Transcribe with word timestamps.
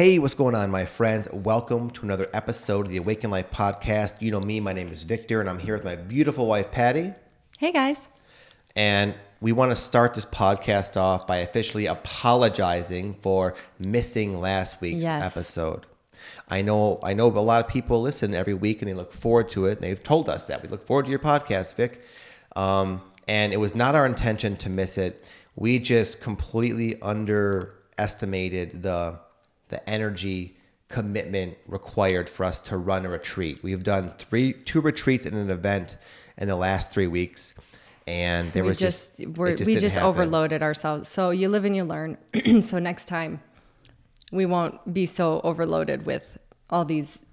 Hey, 0.00 0.18
what's 0.18 0.32
going 0.32 0.54
on, 0.54 0.70
my 0.70 0.86
friends? 0.86 1.28
Welcome 1.30 1.90
to 1.90 2.04
another 2.04 2.26
episode 2.32 2.86
of 2.86 2.90
the 2.90 2.96
Awaken 2.96 3.30
Life 3.30 3.50
podcast. 3.50 4.22
You 4.22 4.30
know 4.30 4.40
me, 4.40 4.58
my 4.58 4.72
name 4.72 4.88
is 4.88 5.02
Victor, 5.02 5.42
and 5.42 5.50
I'm 5.50 5.58
here 5.58 5.74
with 5.74 5.84
my 5.84 5.94
beautiful 5.94 6.46
wife, 6.46 6.70
Pattie. 6.70 7.12
Hey, 7.58 7.70
guys. 7.70 7.98
And 8.74 9.14
we 9.42 9.52
want 9.52 9.72
to 9.72 9.76
start 9.76 10.14
this 10.14 10.24
podcast 10.24 10.96
off 10.96 11.26
by 11.26 11.36
officially 11.36 11.84
apologizing 11.84 13.16
for 13.20 13.54
missing 13.78 14.40
last 14.40 14.80
week's 14.80 15.02
Yes. 15.02 15.36
episode. 15.36 15.84
I 16.48 16.62
know 16.62 16.98
I 17.02 17.12
know 17.12 17.26
a 17.26 17.36
lot 17.38 17.62
of 17.62 17.70
people 17.70 18.00
listen 18.00 18.32
every 18.32 18.54
week 18.54 18.80
and 18.80 18.88
they 18.88 18.94
look 18.94 19.12
forward 19.12 19.50
to 19.50 19.66
it. 19.66 19.72
And 19.72 19.80
they've 19.82 20.02
told 20.02 20.30
us 20.30 20.46
that. 20.46 20.62
We 20.62 20.70
look 20.70 20.86
forward 20.86 21.04
to 21.04 21.10
your 21.10 21.18
podcast, 21.18 21.74
Vic. 21.74 22.00
Um, 22.56 23.02
and 23.28 23.52
it 23.52 23.58
was 23.58 23.74
not 23.74 23.94
our 23.94 24.06
intention 24.06 24.56
to 24.56 24.70
miss 24.70 24.96
it. 24.96 25.28
We 25.56 25.78
just 25.78 26.22
completely 26.22 26.98
underestimated 27.02 28.82
the 28.82 29.18
the 29.70 29.88
energy 29.88 30.56
commitment 30.88 31.56
required 31.66 32.28
for 32.28 32.44
us 32.44 32.60
to 32.60 32.76
run 32.76 33.06
a 33.06 33.08
retreat. 33.08 33.62
We've 33.62 33.82
done 33.82 34.12
three 34.18 34.52
two 34.52 34.80
retreats 34.80 35.24
and 35.24 35.34
an 35.34 35.50
event 35.50 35.96
in 36.36 36.48
the 36.48 36.56
last 36.56 36.90
three 36.90 37.06
weeks. 37.06 37.54
And 38.06 38.52
there 38.52 38.64
we 38.64 38.70
was 38.70 38.78
just, 38.78 39.18
just, 39.18 39.36
just 39.36 39.66
we 39.66 39.76
just 39.76 39.94
happen. 39.94 40.08
overloaded 40.08 40.62
ourselves. 40.62 41.08
So 41.08 41.30
you 41.30 41.48
live 41.48 41.64
and 41.64 41.76
you 41.76 41.84
learn. 41.84 42.18
so 42.60 42.78
next 42.80 43.06
time, 43.06 43.40
we 44.32 44.46
won't 44.46 44.92
be 44.92 45.06
so 45.06 45.40
overloaded 45.44 46.06
with 46.06 46.38
all 46.70 46.84
these 46.84 47.24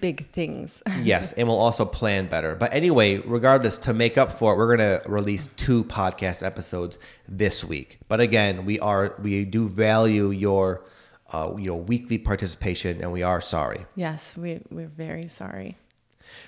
big 0.00 0.30
things. 0.32 0.82
yes, 1.02 1.32
and 1.32 1.48
we'll 1.48 1.58
also 1.58 1.84
plan 1.84 2.26
better. 2.26 2.54
But 2.54 2.74
anyway, 2.74 3.18
regardless, 3.18 3.78
to 3.78 3.94
make 3.94 4.18
up 4.18 4.32
for 4.32 4.52
it, 4.52 4.56
we're 4.56 4.76
gonna 4.76 5.00
release 5.06 5.48
two 5.48 5.84
podcast 5.84 6.44
episodes 6.44 6.98
this 7.26 7.64
week. 7.64 7.98
But 8.08 8.20
again, 8.20 8.64
we 8.64 8.78
are 8.80 9.14
we 9.22 9.44
do 9.44 9.68
value 9.68 10.30
your 10.30 10.84
uh, 11.32 11.52
you 11.56 11.68
know 11.68 11.76
weekly 11.76 12.18
participation, 12.18 13.00
and 13.00 13.12
we 13.12 13.22
are 13.22 13.40
sorry. 13.40 13.86
yes, 13.94 14.36
we 14.36 14.60
we're 14.70 14.86
very 14.88 15.26
sorry. 15.26 15.76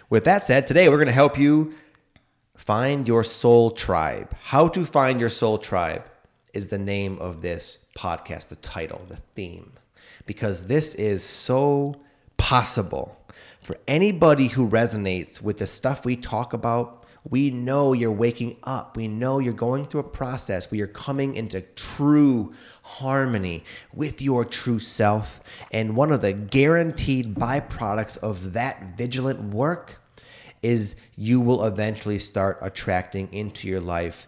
With 0.09 0.25
that 0.25 0.43
said, 0.43 0.67
today 0.67 0.89
we're 0.89 0.99
gonna 0.99 1.13
help 1.13 1.39
you 1.39 1.73
find 2.57 3.09
your 3.09 3.25
soul 3.25 3.71
tribe. 3.71 4.35
How 4.43 4.69
to 4.69 4.85
find 4.85 5.19
your 5.21 5.31
soul 5.31 5.59
tribe 5.59 6.05
is 6.53 6.69
the 6.69 6.79
name 6.79 7.19
of 7.19 7.43
this 7.43 7.79
podcast, 7.97 8.49
the 8.49 8.57
title, 8.57 9.03
the 9.09 9.17
theme, 9.35 9.73
because 10.27 10.67
this 10.67 10.95
is 10.95 11.23
so 11.23 12.01
possible 12.37 13.17
for 13.61 13.77
anybody 13.87 14.49
who 14.49 14.69
resonates 14.69 15.41
with 15.41 15.59
the 15.59 15.67
stuff 15.67 16.05
we 16.05 16.17
talk 16.17 16.53
about. 16.53 17.00
We 17.29 17.51
know 17.51 17.93
you're 17.93 18.11
waking 18.11 18.57
up. 18.63 18.97
We 18.97 19.09
know 19.09 19.39
you're 19.39 19.53
going 19.53 19.87
through 19.87 20.01
a 20.01 20.05
process 20.05 20.71
where 20.71 20.79
you're 20.79 20.87
coming 20.87 21.35
into 21.35 21.61
true 21.61 22.53
harmony 22.83 23.65
with 23.93 24.23
your 24.23 24.45
true 24.45 24.79
self. 24.79 25.41
And 25.71 25.97
one 25.97 26.13
of 26.13 26.21
the 26.23 26.33
guaranteed 26.33 27.35
byproducts 27.35 28.17
of 28.19 28.53
that 28.55 28.97
vigilant 28.97 29.55
work 29.55 30.01
is 30.63 30.97
you 31.17 31.41
will 31.41 31.65
eventually 31.65 32.19
start 32.19 32.59
attracting 32.61 33.33
into 33.33 33.69
your 33.69 33.81
life 33.81 34.27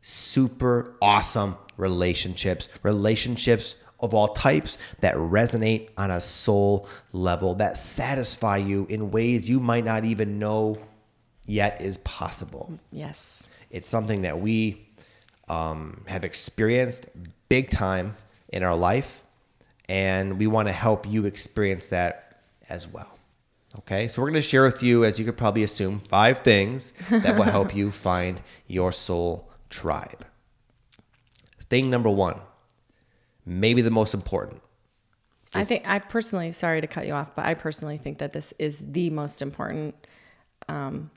super 0.00 0.94
awesome 1.02 1.56
relationships, 1.76 2.68
relationships 2.82 3.74
of 3.98 4.14
all 4.14 4.28
types 4.28 4.78
that 5.00 5.14
resonate 5.16 5.88
on 5.96 6.10
a 6.10 6.20
soul 6.20 6.88
level, 7.12 7.54
that 7.56 7.76
satisfy 7.76 8.56
you 8.56 8.86
in 8.88 9.10
ways 9.10 9.48
you 9.48 9.58
might 9.58 9.84
not 9.84 10.04
even 10.04 10.38
know 10.38 10.78
yet 11.46 11.80
is 11.80 11.98
possible. 11.98 12.78
Yes. 12.90 13.42
It's 13.70 13.88
something 13.88 14.22
that 14.22 14.40
we 14.40 14.86
um, 15.48 16.04
have 16.06 16.24
experienced 16.24 17.06
big 17.48 17.70
time 17.70 18.16
in 18.48 18.62
our 18.62 18.76
life, 18.76 19.24
and 19.88 20.38
we 20.38 20.46
want 20.46 20.68
to 20.68 20.72
help 20.72 21.06
you 21.06 21.24
experience 21.24 21.88
that 21.88 22.40
as 22.68 22.86
well. 22.86 23.16
Okay, 23.80 24.08
so 24.08 24.22
we're 24.22 24.30
going 24.30 24.42
to 24.42 24.48
share 24.48 24.64
with 24.64 24.82
you, 24.82 25.04
as 25.04 25.18
you 25.18 25.24
could 25.24 25.36
probably 25.36 25.62
assume, 25.62 26.00
five 26.00 26.38
things 26.38 26.92
that 27.10 27.36
will 27.36 27.44
help 27.44 27.74
you 27.74 27.90
find 28.08 28.40
your 28.66 28.90
soul 28.90 29.50
tribe. 29.68 30.24
Thing 31.68 31.90
number 31.90 32.08
one, 32.08 32.40
maybe 33.44 33.82
the 33.82 33.90
most 33.90 34.14
important. 34.14 34.62
I 35.54 35.64
think 35.64 35.84
I 35.86 35.98
personally, 35.98 36.52
sorry 36.52 36.80
to 36.80 36.86
cut 36.86 37.06
you 37.06 37.12
off, 37.12 37.34
but 37.34 37.44
I 37.44 37.54
personally 37.54 37.98
think 37.98 38.18
that 38.18 38.32
this 38.32 38.52
is 38.58 38.82
the 38.92 39.10
most 39.10 39.42
important 39.42 39.94
um, 40.68 41.10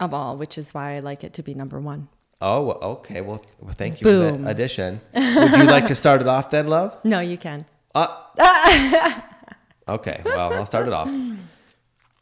of 0.00 0.14
all, 0.14 0.36
which 0.36 0.58
is 0.58 0.72
why 0.72 0.96
I 0.96 1.00
like 1.00 1.24
it 1.24 1.32
to 1.34 1.42
be 1.42 1.54
number 1.54 1.80
one. 1.80 2.08
Oh, 2.40 2.70
okay. 2.98 3.20
Well, 3.20 3.44
well 3.60 3.74
thank 3.74 4.00
you 4.00 4.04
for 4.04 4.32
Boom. 4.32 4.42
that 4.42 4.50
addition. 4.50 5.00
Would 5.14 5.52
you 5.52 5.64
like 5.64 5.86
to 5.88 5.94
start 5.94 6.20
it 6.20 6.28
off 6.28 6.50
then, 6.50 6.68
love? 6.68 6.96
No, 7.04 7.20
you 7.20 7.36
can. 7.36 7.66
Uh, 7.94 8.06
okay, 9.88 10.22
well, 10.24 10.52
I'll 10.52 10.66
start 10.66 10.86
it 10.86 10.92
off. 10.92 11.10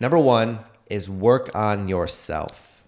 Number 0.00 0.18
one 0.18 0.60
is 0.88 1.10
work 1.10 1.54
on 1.54 1.88
yourself. 1.88 2.84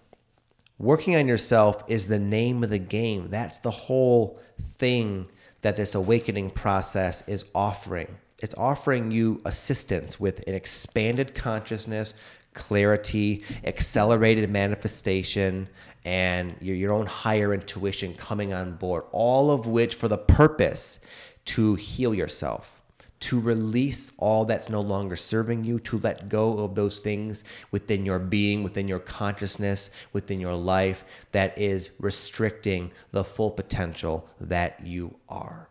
Working 0.79 1.15
on 1.17 1.27
yourself 1.27 1.83
is 1.87 2.07
the 2.07 2.19
name 2.19 2.63
of 2.63 2.69
the 2.69 2.79
game. 2.79 3.27
That's 3.29 3.57
the 3.57 3.71
whole 3.71 4.39
thing 4.77 5.27
that 5.61 5.75
this 5.75 5.93
awakening 5.93 6.51
process 6.51 7.21
is 7.27 7.45
offering. 7.53 8.17
It's 8.41 8.55
offering 8.55 9.11
you 9.11 9.41
assistance 9.43 10.19
with 10.19 10.47
an 10.47 10.53
expanded 10.53 11.35
consciousness, 11.35 12.13
clarity, 12.59 13.41
accelerated 13.63 14.49
manifestation, 14.49 15.69
and 16.03 16.55
your, 16.59 16.75
your 16.75 16.93
own 16.93 17.05
higher 17.05 17.53
intuition 17.53 18.13
coming 18.13 18.53
on 18.53 18.75
board. 18.75 19.05
All 19.11 19.49
of 19.49 19.65
which 19.65 19.95
for 19.95 20.09
the 20.09 20.17
purpose 20.17 20.99
to 21.45 21.75
heal 21.75 22.13
yourself 22.13 22.79
to 23.19 23.39
release 23.39 24.11
all 24.17 24.45
that's 24.45 24.69
no 24.69 24.81
longer 24.81 25.15
serving 25.15 25.63
you, 25.63 25.77
to 25.79 25.99
let 25.99 26.29
go 26.29 26.59
of 26.59 26.75
those 26.75 26.99
things 26.99 27.43
within 27.71 28.05
your 28.05 28.19
being, 28.19 28.63
within 28.63 28.87
your 28.87 28.99
consciousness, 28.99 29.91
within 30.13 30.39
your 30.39 30.55
life 30.55 31.27
that 31.31 31.57
is 31.57 31.91
restricting 31.99 32.91
the 33.11 33.23
full 33.23 33.51
potential 33.51 34.29
that 34.39 34.85
you 34.85 35.15
are. 35.27 35.67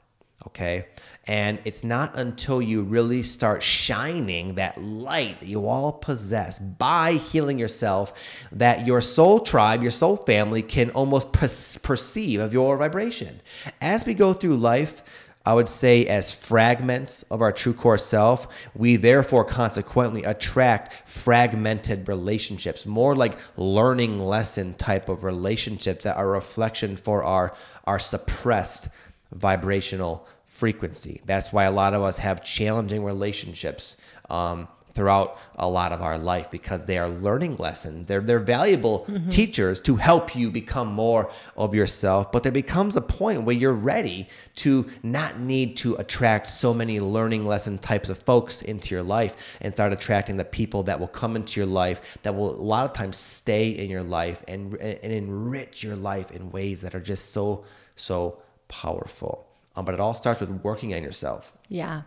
Okay. 0.46 0.86
And 1.26 1.58
it's 1.64 1.82
not 1.82 2.16
until 2.16 2.62
you 2.62 2.82
really 2.82 3.22
start 3.22 3.62
shining 3.62 4.54
that 4.54 4.80
light 4.80 5.40
that 5.40 5.46
you 5.46 5.66
all 5.66 5.92
possess 5.92 6.58
by 6.58 7.14
healing 7.14 7.58
yourself 7.58 8.14
that 8.52 8.86
your 8.86 9.00
soul 9.00 9.40
tribe, 9.40 9.82
your 9.82 9.90
soul 9.90 10.16
family 10.16 10.62
can 10.62 10.90
almost 10.90 11.32
per- 11.32 11.48
perceive 11.82 12.40
of 12.40 12.54
your 12.54 12.76
vibration. 12.76 13.40
As 13.80 14.06
we 14.06 14.14
go 14.14 14.32
through 14.32 14.56
life, 14.56 15.02
I 15.44 15.54
would 15.54 15.68
say, 15.68 16.04
as 16.04 16.32
fragments 16.32 17.22
of 17.24 17.40
our 17.40 17.52
true 17.52 17.72
core 17.72 17.96
self, 17.96 18.68
we 18.74 18.96
therefore 18.96 19.44
consequently 19.44 20.22
attract 20.22 21.08
fragmented 21.08 22.06
relationships, 22.06 22.84
more 22.84 23.16
like 23.16 23.38
learning 23.56 24.20
lesson 24.20 24.74
type 24.74 25.08
of 25.08 25.24
relationships 25.24 26.04
that 26.04 26.16
are 26.16 26.28
reflection 26.28 26.96
for 26.96 27.24
our, 27.24 27.54
our 27.86 27.98
suppressed 27.98 28.88
vibrational 29.32 30.26
frequency. 30.46 31.20
That's 31.26 31.52
why 31.52 31.64
a 31.64 31.72
lot 31.72 31.94
of 31.94 32.02
us 32.02 32.18
have 32.18 32.42
challenging 32.44 33.04
relationships. 33.04 33.96
Um, 34.30 34.68
throughout 34.98 35.38
a 35.54 35.68
lot 35.68 35.92
of 35.92 36.02
our 36.02 36.18
life 36.18 36.50
because 36.50 36.86
they 36.86 36.98
are 36.98 37.08
learning 37.08 37.56
lessons. 37.56 38.08
They're 38.08 38.20
they're 38.20 38.40
valuable 38.40 39.06
teachers 39.30 39.80
to 39.82 39.94
help 39.94 40.34
you 40.34 40.50
become 40.50 40.88
more 40.88 41.30
of 41.56 41.72
yourself, 41.72 42.32
but 42.32 42.42
there 42.42 42.50
becomes 42.50 42.96
a 42.96 43.00
point 43.00 43.44
where 43.44 43.54
you're 43.54 43.72
ready 43.72 44.28
to 44.56 44.86
not 45.04 45.38
need 45.38 45.76
to 45.78 45.94
attract 45.96 46.50
so 46.50 46.74
many 46.74 46.98
learning 46.98 47.46
lesson 47.46 47.78
types 47.78 48.08
of 48.08 48.18
folks 48.18 48.60
into 48.60 48.92
your 48.92 49.04
life 49.04 49.56
and 49.60 49.72
start 49.72 49.92
attracting 49.92 50.36
the 50.36 50.44
people 50.44 50.82
that 50.82 50.98
will 50.98 51.06
come 51.06 51.36
into 51.36 51.60
your 51.60 51.68
life 51.68 52.18
that 52.24 52.34
will 52.34 52.50
a 52.50 52.68
lot 52.74 52.84
of 52.84 52.92
times 52.92 53.16
stay 53.16 53.68
in 53.68 53.88
your 53.88 54.02
life 54.02 54.42
and 54.48 54.74
and 54.74 55.12
enrich 55.12 55.84
your 55.84 55.96
life 55.96 56.32
in 56.32 56.50
ways 56.50 56.80
that 56.80 56.96
are 56.96 57.00
just 57.00 57.30
so 57.30 57.64
so 57.94 58.42
powerful. 58.68 59.46
Um, 59.76 59.84
but 59.84 59.94
it 59.94 60.00
all 60.00 60.14
starts 60.14 60.40
with 60.40 60.50
working 60.62 60.94
on 60.94 61.02
yourself. 61.02 61.52
Yeah. 61.68 62.02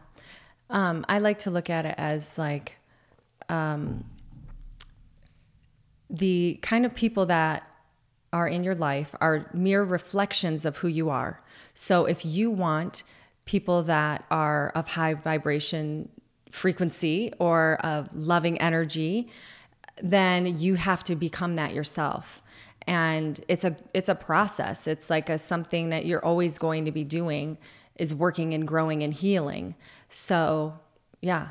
Um, 0.70 1.06
I 1.10 1.20
like 1.20 1.40
to 1.40 1.52
look 1.52 1.70
at 1.70 1.86
it 1.86 1.96
as 1.98 2.38
like 2.38 2.78
um, 3.50 4.06
the 6.10 6.60
kind 6.62 6.86
of 6.86 6.96
people 6.96 7.26
that 7.28 7.68
are 8.34 8.48
in 8.48 8.64
your 8.64 8.76
life 8.76 9.14
are 9.20 9.50
mere 9.54 9.84
reflections 9.84 10.66
of 10.66 10.78
who 10.78 10.88
you 10.88 11.10
are. 11.10 11.42
So 11.74 12.06
if 12.06 12.26
you 12.26 12.50
want 12.50 13.04
people 13.46 13.84
that 13.84 14.26
are 14.32 14.70
of 14.76 14.90
high 14.90 15.14
vibration 15.14 16.10
frequency 16.50 17.34
or 17.40 17.78
of 17.84 18.14
loving 18.14 18.60
energy, 18.60 19.30
then 20.02 20.60
you 20.60 20.76
have 20.76 21.04
to 21.06 21.16
become 21.16 21.56
that 21.56 21.74
yourself. 21.74 22.42
And 22.88 23.40
it's 23.48 23.64
a 23.64 23.76
it's 23.94 24.10
a 24.10 24.16
process. 24.16 24.88
It's 24.88 25.10
like 25.10 25.30
a 25.30 25.38
something 25.38 25.90
that 25.90 26.06
you're 26.06 26.24
always 26.24 26.58
going 26.58 26.86
to 26.86 26.92
be 26.92 27.04
doing 27.04 27.58
is 27.98 28.14
working 28.14 28.54
and 28.54 28.66
growing 28.68 29.04
and 29.04 29.14
healing. 29.14 29.76
So, 30.10 30.80
yeah. 31.22 31.50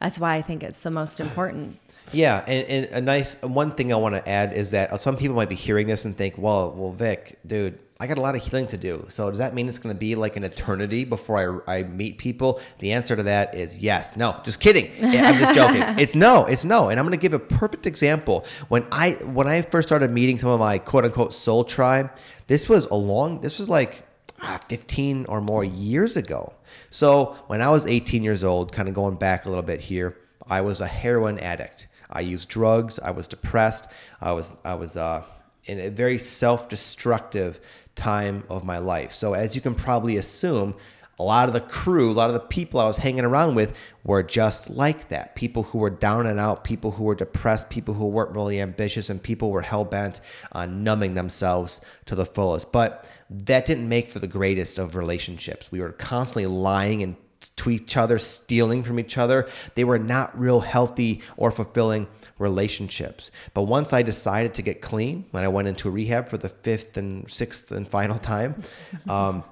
That's 0.00 0.18
why 0.18 0.34
I 0.34 0.42
think 0.42 0.62
it's 0.62 0.82
the 0.82 0.90
most 0.90 1.18
important. 1.18 1.78
Yeah, 2.12 2.44
and, 2.46 2.68
and 2.68 2.94
a 2.94 3.00
nice 3.00 3.40
one 3.40 3.70
thing 3.70 3.90
I 3.90 3.96
want 3.96 4.14
to 4.14 4.28
add 4.28 4.52
is 4.52 4.72
that 4.72 5.00
some 5.00 5.16
people 5.16 5.34
might 5.34 5.48
be 5.48 5.54
hearing 5.54 5.86
this 5.86 6.04
and 6.04 6.14
think, 6.14 6.36
"Well, 6.36 6.72
well, 6.72 6.92
Vic, 6.92 7.38
dude, 7.46 7.78
I 8.04 8.06
got 8.06 8.18
a 8.18 8.20
lot 8.20 8.34
of 8.34 8.42
healing 8.42 8.66
to 8.66 8.76
do. 8.76 9.06
So 9.08 9.30
does 9.30 9.38
that 9.38 9.54
mean 9.54 9.66
it's 9.66 9.78
going 9.78 9.94
to 9.94 9.98
be 9.98 10.14
like 10.14 10.36
an 10.36 10.44
eternity 10.44 11.06
before 11.06 11.64
I, 11.66 11.78
I 11.78 11.82
meet 11.84 12.18
people? 12.18 12.60
The 12.80 12.92
answer 12.92 13.16
to 13.16 13.22
that 13.22 13.54
is 13.54 13.78
yes. 13.78 14.14
No, 14.14 14.38
just 14.44 14.60
kidding. 14.60 14.90
I'm 15.02 15.38
just 15.38 15.54
joking. 15.54 15.82
it's 15.98 16.14
no, 16.14 16.44
it's 16.44 16.66
no. 16.66 16.90
And 16.90 17.00
I'm 17.00 17.06
going 17.06 17.18
to 17.18 17.22
give 17.22 17.32
a 17.32 17.38
perfect 17.38 17.86
example. 17.86 18.44
When 18.68 18.84
I 18.92 19.12
when 19.12 19.48
I 19.48 19.62
first 19.62 19.88
started 19.88 20.10
meeting 20.10 20.38
some 20.38 20.50
of 20.50 20.60
my 20.60 20.76
quote 20.76 21.06
unquote 21.06 21.32
soul 21.32 21.64
tribe, 21.64 22.14
this 22.46 22.68
was 22.68 22.84
a 22.86 22.94
long. 22.94 23.40
This 23.40 23.58
was 23.58 23.70
like 23.70 24.06
ah, 24.42 24.60
15 24.68 25.24
or 25.24 25.40
more 25.40 25.64
years 25.64 26.18
ago. 26.18 26.52
So 26.90 27.38
when 27.46 27.62
I 27.62 27.70
was 27.70 27.86
18 27.86 28.22
years 28.22 28.44
old, 28.44 28.70
kind 28.70 28.86
of 28.86 28.94
going 28.94 29.14
back 29.14 29.46
a 29.46 29.48
little 29.48 29.62
bit 29.62 29.80
here, 29.80 30.18
I 30.46 30.60
was 30.60 30.82
a 30.82 30.86
heroin 30.86 31.38
addict. 31.38 31.88
I 32.10 32.20
used 32.20 32.50
drugs. 32.50 32.98
I 32.98 33.12
was 33.12 33.26
depressed. 33.26 33.88
I 34.20 34.32
was 34.32 34.52
I 34.62 34.74
was 34.74 34.98
uh, 34.98 35.22
in 35.66 35.80
a 35.80 35.90
very 35.90 36.18
self-destructive 36.18 37.60
time 37.94 38.44
of 38.48 38.64
my 38.64 38.78
life. 38.78 39.12
So 39.12 39.34
as 39.34 39.54
you 39.54 39.60
can 39.60 39.74
probably 39.74 40.16
assume, 40.16 40.74
a 41.18 41.22
lot 41.22 41.48
of 41.48 41.54
the 41.54 41.60
crew, 41.60 42.10
a 42.10 42.12
lot 42.12 42.28
of 42.28 42.34
the 42.34 42.40
people 42.40 42.80
I 42.80 42.86
was 42.86 42.96
hanging 42.96 43.24
around 43.24 43.54
with 43.54 43.76
were 44.02 44.24
just 44.24 44.68
like 44.68 45.08
that. 45.10 45.36
People 45.36 45.62
who 45.62 45.78
were 45.78 45.90
down 45.90 46.26
and 46.26 46.40
out, 46.40 46.64
people 46.64 46.90
who 46.90 47.04
were 47.04 47.14
depressed, 47.14 47.70
people 47.70 47.94
who 47.94 48.06
weren't 48.06 48.34
really 48.34 48.60
ambitious, 48.60 49.08
and 49.08 49.22
people 49.22 49.50
were 49.50 49.62
hell 49.62 49.84
bent 49.84 50.20
on 50.50 50.82
numbing 50.82 51.14
themselves 51.14 51.80
to 52.06 52.16
the 52.16 52.26
fullest. 52.26 52.72
But 52.72 53.08
that 53.30 53.64
didn't 53.64 53.88
make 53.88 54.10
for 54.10 54.18
the 54.18 54.26
greatest 54.26 54.76
of 54.76 54.96
relationships. 54.96 55.70
We 55.70 55.80
were 55.80 55.92
constantly 55.92 56.46
lying 56.46 57.02
and 57.02 57.14
to 57.56 57.70
each 57.70 57.96
other, 57.96 58.18
stealing 58.18 58.82
from 58.82 58.98
each 58.98 59.18
other. 59.18 59.46
They 59.74 59.84
were 59.84 59.98
not 59.98 60.36
real 60.38 60.60
healthy 60.60 61.20
or 61.36 61.50
fulfilling 61.50 62.08
relationships. 62.38 63.30
But 63.52 63.62
once 63.62 63.92
I 63.92 64.02
decided 64.02 64.54
to 64.54 64.62
get 64.62 64.80
clean, 64.80 65.26
when 65.30 65.44
I 65.44 65.48
went 65.48 65.68
into 65.68 65.90
rehab 65.90 66.28
for 66.28 66.36
the 66.36 66.48
fifth 66.48 66.96
and 66.96 67.30
sixth 67.30 67.70
and 67.70 67.88
final 67.88 68.18
time, 68.18 68.62
um, 69.08 69.44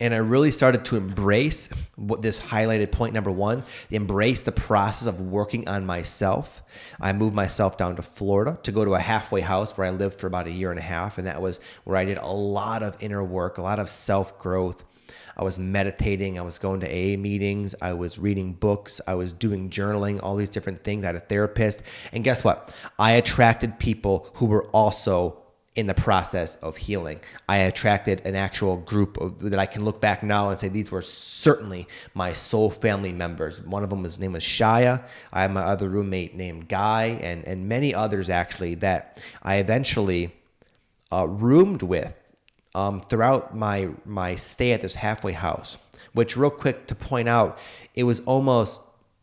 and 0.00 0.14
I 0.14 0.18
really 0.18 0.52
started 0.52 0.84
to 0.86 0.96
embrace 0.96 1.68
what 1.96 2.22
this 2.22 2.38
highlighted 2.38 2.92
point 2.92 3.14
number 3.14 3.32
one, 3.32 3.64
embrace 3.90 4.42
the 4.42 4.52
process 4.52 5.08
of 5.08 5.20
working 5.20 5.66
on 5.68 5.86
myself. 5.86 6.62
I 7.00 7.12
moved 7.12 7.34
myself 7.34 7.76
down 7.76 7.96
to 7.96 8.02
Florida 8.02 8.58
to 8.62 8.70
go 8.70 8.84
to 8.84 8.94
a 8.94 9.00
halfway 9.00 9.40
house 9.40 9.76
where 9.76 9.88
I 9.88 9.90
lived 9.90 10.20
for 10.20 10.28
about 10.28 10.46
a 10.46 10.52
year 10.52 10.70
and 10.70 10.78
a 10.78 10.82
half. 10.82 11.18
And 11.18 11.26
that 11.26 11.42
was 11.42 11.58
where 11.82 11.96
I 11.96 12.04
did 12.04 12.18
a 12.18 12.28
lot 12.28 12.84
of 12.84 12.96
inner 13.00 13.24
work, 13.24 13.58
a 13.58 13.62
lot 13.62 13.80
of 13.80 13.90
self 13.90 14.38
growth, 14.38 14.84
I 15.38 15.44
was 15.44 15.58
meditating, 15.58 16.38
I 16.38 16.42
was 16.42 16.58
going 16.58 16.80
to 16.80 16.86
AA 16.86 17.16
meetings, 17.16 17.74
I 17.80 17.92
was 17.92 18.18
reading 18.18 18.54
books, 18.54 19.00
I 19.06 19.14
was 19.14 19.32
doing 19.32 19.70
journaling, 19.70 20.20
all 20.22 20.36
these 20.36 20.50
different 20.50 20.82
things. 20.82 21.04
I 21.04 21.08
had 21.08 21.16
a 21.16 21.20
therapist. 21.20 21.82
And 22.12 22.24
guess 22.24 22.42
what? 22.42 22.74
I 22.98 23.12
attracted 23.12 23.78
people 23.78 24.28
who 24.34 24.46
were 24.46 24.64
also 24.68 25.38
in 25.78 25.86
the 25.86 25.94
process 25.94 26.56
of 26.56 26.76
healing. 26.76 27.20
I 27.48 27.58
attracted 27.58 28.26
an 28.26 28.34
actual 28.34 28.78
group 28.78 29.16
of, 29.18 29.38
that 29.50 29.60
I 29.60 29.66
can 29.66 29.84
look 29.84 30.00
back 30.00 30.24
now 30.24 30.50
and 30.50 30.58
say 30.58 30.66
these 30.66 30.90
were 30.90 31.02
certainly 31.02 31.86
my 32.14 32.32
soul 32.32 32.68
family 32.68 33.12
members. 33.12 33.62
One 33.62 33.84
of 33.84 33.90
them 33.90 34.02
was 34.02 34.18
name 34.18 34.32
was 34.32 34.42
Shia. 34.42 35.06
I 35.32 35.42
have 35.42 35.52
my 35.52 35.62
other 35.62 35.88
roommate 35.88 36.34
named 36.34 36.68
Guy, 36.68 37.20
and 37.22 37.46
and 37.46 37.68
many 37.68 37.94
others 37.94 38.28
actually 38.28 38.74
that 38.76 39.22
I 39.40 39.58
eventually 39.58 40.34
uh, 41.12 41.28
roomed 41.28 41.84
with 41.84 42.16
um, 42.74 43.00
throughout 43.00 43.56
my 43.56 43.90
my 44.04 44.34
stay 44.34 44.72
at 44.72 44.80
this 44.80 44.96
halfway 44.96 45.32
house. 45.32 45.78
Which, 46.12 46.36
real 46.36 46.50
quick 46.50 46.86
to 46.86 46.94
point 46.94 47.28
out, 47.28 47.58
it 47.94 48.04
was 48.04 48.20
almost 48.20 48.80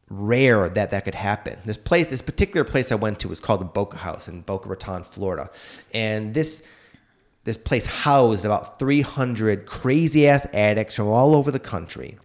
rare 0.09 0.69
that 0.69 0.91
that 0.91 1.03
could 1.03 1.15
happen. 1.15 1.57
This 1.65 1.77
place, 1.77 2.07
this 2.07 2.21
particular 2.21 2.63
place 2.63 2.91
I 2.91 2.95
went 2.95 3.19
to, 3.21 3.27
was 3.27 3.39
called 3.39 3.61
the 3.61 3.65
Boca 3.65 3.97
House 3.97 4.27
in 4.27 4.41
Boca 4.41 4.69
Raton, 4.69 5.03
Florida, 5.03 5.49
and 5.93 6.33
this 6.33 6.63
this 7.45 7.57
place 7.57 7.85
housed 7.85 8.43
about 8.43 8.79
300 8.79 9.67
crazy 9.67 10.27
ass 10.27 10.47
addicts 10.51 10.95
from 10.95 11.07
all 11.07 11.35
over 11.35 11.51
the 11.51 11.59
country. 11.59 12.17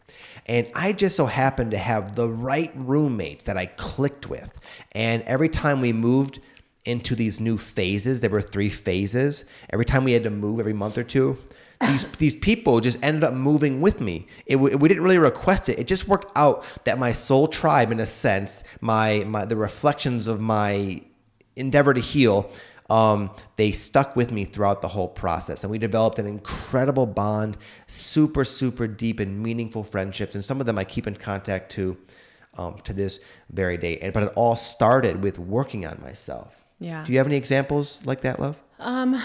And 0.46 0.68
I 0.74 0.92
just 0.92 1.14
so 1.14 1.26
happened 1.26 1.70
to 1.72 1.78
have 1.78 2.16
the 2.16 2.28
right 2.28 2.72
roommates 2.74 3.44
that 3.44 3.56
I 3.56 3.66
clicked 3.66 4.28
with. 4.28 4.58
And 4.92 5.22
every 5.24 5.50
time 5.50 5.82
we 5.82 5.92
moved 5.92 6.40
into 6.84 7.14
these 7.14 7.40
new 7.40 7.58
phases. 7.58 8.20
There 8.20 8.30
were 8.30 8.40
three 8.40 8.70
phases. 8.70 9.44
Every 9.70 9.84
time 9.84 10.04
we 10.04 10.12
had 10.12 10.24
to 10.24 10.30
move 10.30 10.60
every 10.60 10.72
month 10.72 10.96
or 10.96 11.04
two, 11.04 11.36
these 11.80 12.04
these 12.18 12.34
people 12.34 12.80
just 12.80 12.98
ended 13.02 13.24
up 13.24 13.34
moving 13.34 13.80
with 13.80 14.00
me. 14.00 14.26
It, 14.46 14.56
we 14.56 14.88
didn't 14.88 15.02
really 15.02 15.18
request 15.18 15.68
it. 15.68 15.78
It 15.78 15.86
just 15.86 16.08
worked 16.08 16.30
out 16.36 16.64
that 16.84 16.98
my 16.98 17.12
soul 17.12 17.48
tribe, 17.48 17.92
in 17.92 18.00
a 18.00 18.06
sense, 18.06 18.64
my 18.80 19.24
my 19.24 19.44
the 19.44 19.56
reflections 19.56 20.26
of 20.26 20.40
my 20.40 21.02
endeavor 21.56 21.94
to 21.94 22.00
heal. 22.00 22.50
Um, 22.88 23.30
they 23.54 23.70
stuck 23.70 24.16
with 24.16 24.32
me 24.32 24.44
throughout 24.44 24.82
the 24.82 24.88
whole 24.88 25.06
process, 25.06 25.62
and 25.62 25.70
we 25.70 25.78
developed 25.78 26.18
an 26.18 26.26
incredible 26.26 27.06
bond, 27.06 27.56
super 27.86 28.44
super 28.44 28.88
deep 28.88 29.20
and 29.20 29.40
meaningful 29.40 29.84
friendships, 29.84 30.34
and 30.34 30.44
some 30.44 30.60
of 30.60 30.66
them 30.66 30.78
I 30.78 30.84
keep 30.84 31.06
in 31.06 31.14
contact 31.14 31.70
to 31.72 31.96
um, 32.58 32.78
to 32.84 32.92
this 32.92 33.20
very 33.50 33.76
day. 33.76 33.98
And 33.98 34.12
but 34.12 34.24
it 34.24 34.32
all 34.34 34.56
started 34.56 35.22
with 35.22 35.38
working 35.38 35.86
on 35.86 36.00
myself 36.02 36.59
yeah. 36.80 37.04
Do 37.04 37.12
you 37.12 37.18
have 37.18 37.26
any 37.26 37.36
examples 37.36 38.00
like 38.04 38.22
that, 38.22 38.40
love? 38.40 38.56
Um, 38.78 39.22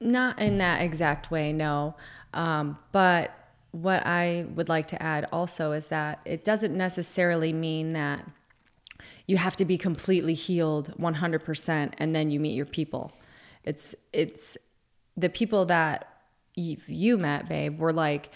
not 0.00 0.38
in 0.40 0.58
that 0.58 0.80
exact 0.80 1.30
way, 1.30 1.52
no. 1.52 1.94
Um, 2.32 2.78
but 2.90 3.30
what 3.72 4.06
I 4.06 4.46
would 4.54 4.68
like 4.68 4.86
to 4.88 5.02
add 5.02 5.26
also 5.32 5.72
is 5.72 5.88
that 5.88 6.20
it 6.24 6.44
doesn't 6.44 6.76
necessarily 6.76 7.52
mean 7.52 7.90
that 7.90 8.26
you 9.26 9.36
have 9.36 9.56
to 9.56 9.64
be 9.64 9.78
completely 9.78 10.34
healed 10.34 10.94
100% 10.98 11.92
and 11.98 12.14
then 12.14 12.30
you 12.30 12.40
meet 12.40 12.54
your 12.54 12.66
people. 12.66 13.12
It's 13.64 13.94
it's 14.12 14.56
the 15.16 15.28
people 15.28 15.66
that 15.66 16.08
you, 16.54 16.78
you 16.86 17.16
met, 17.18 17.48
babe, 17.48 17.78
were 17.78 17.92
like 17.92 18.30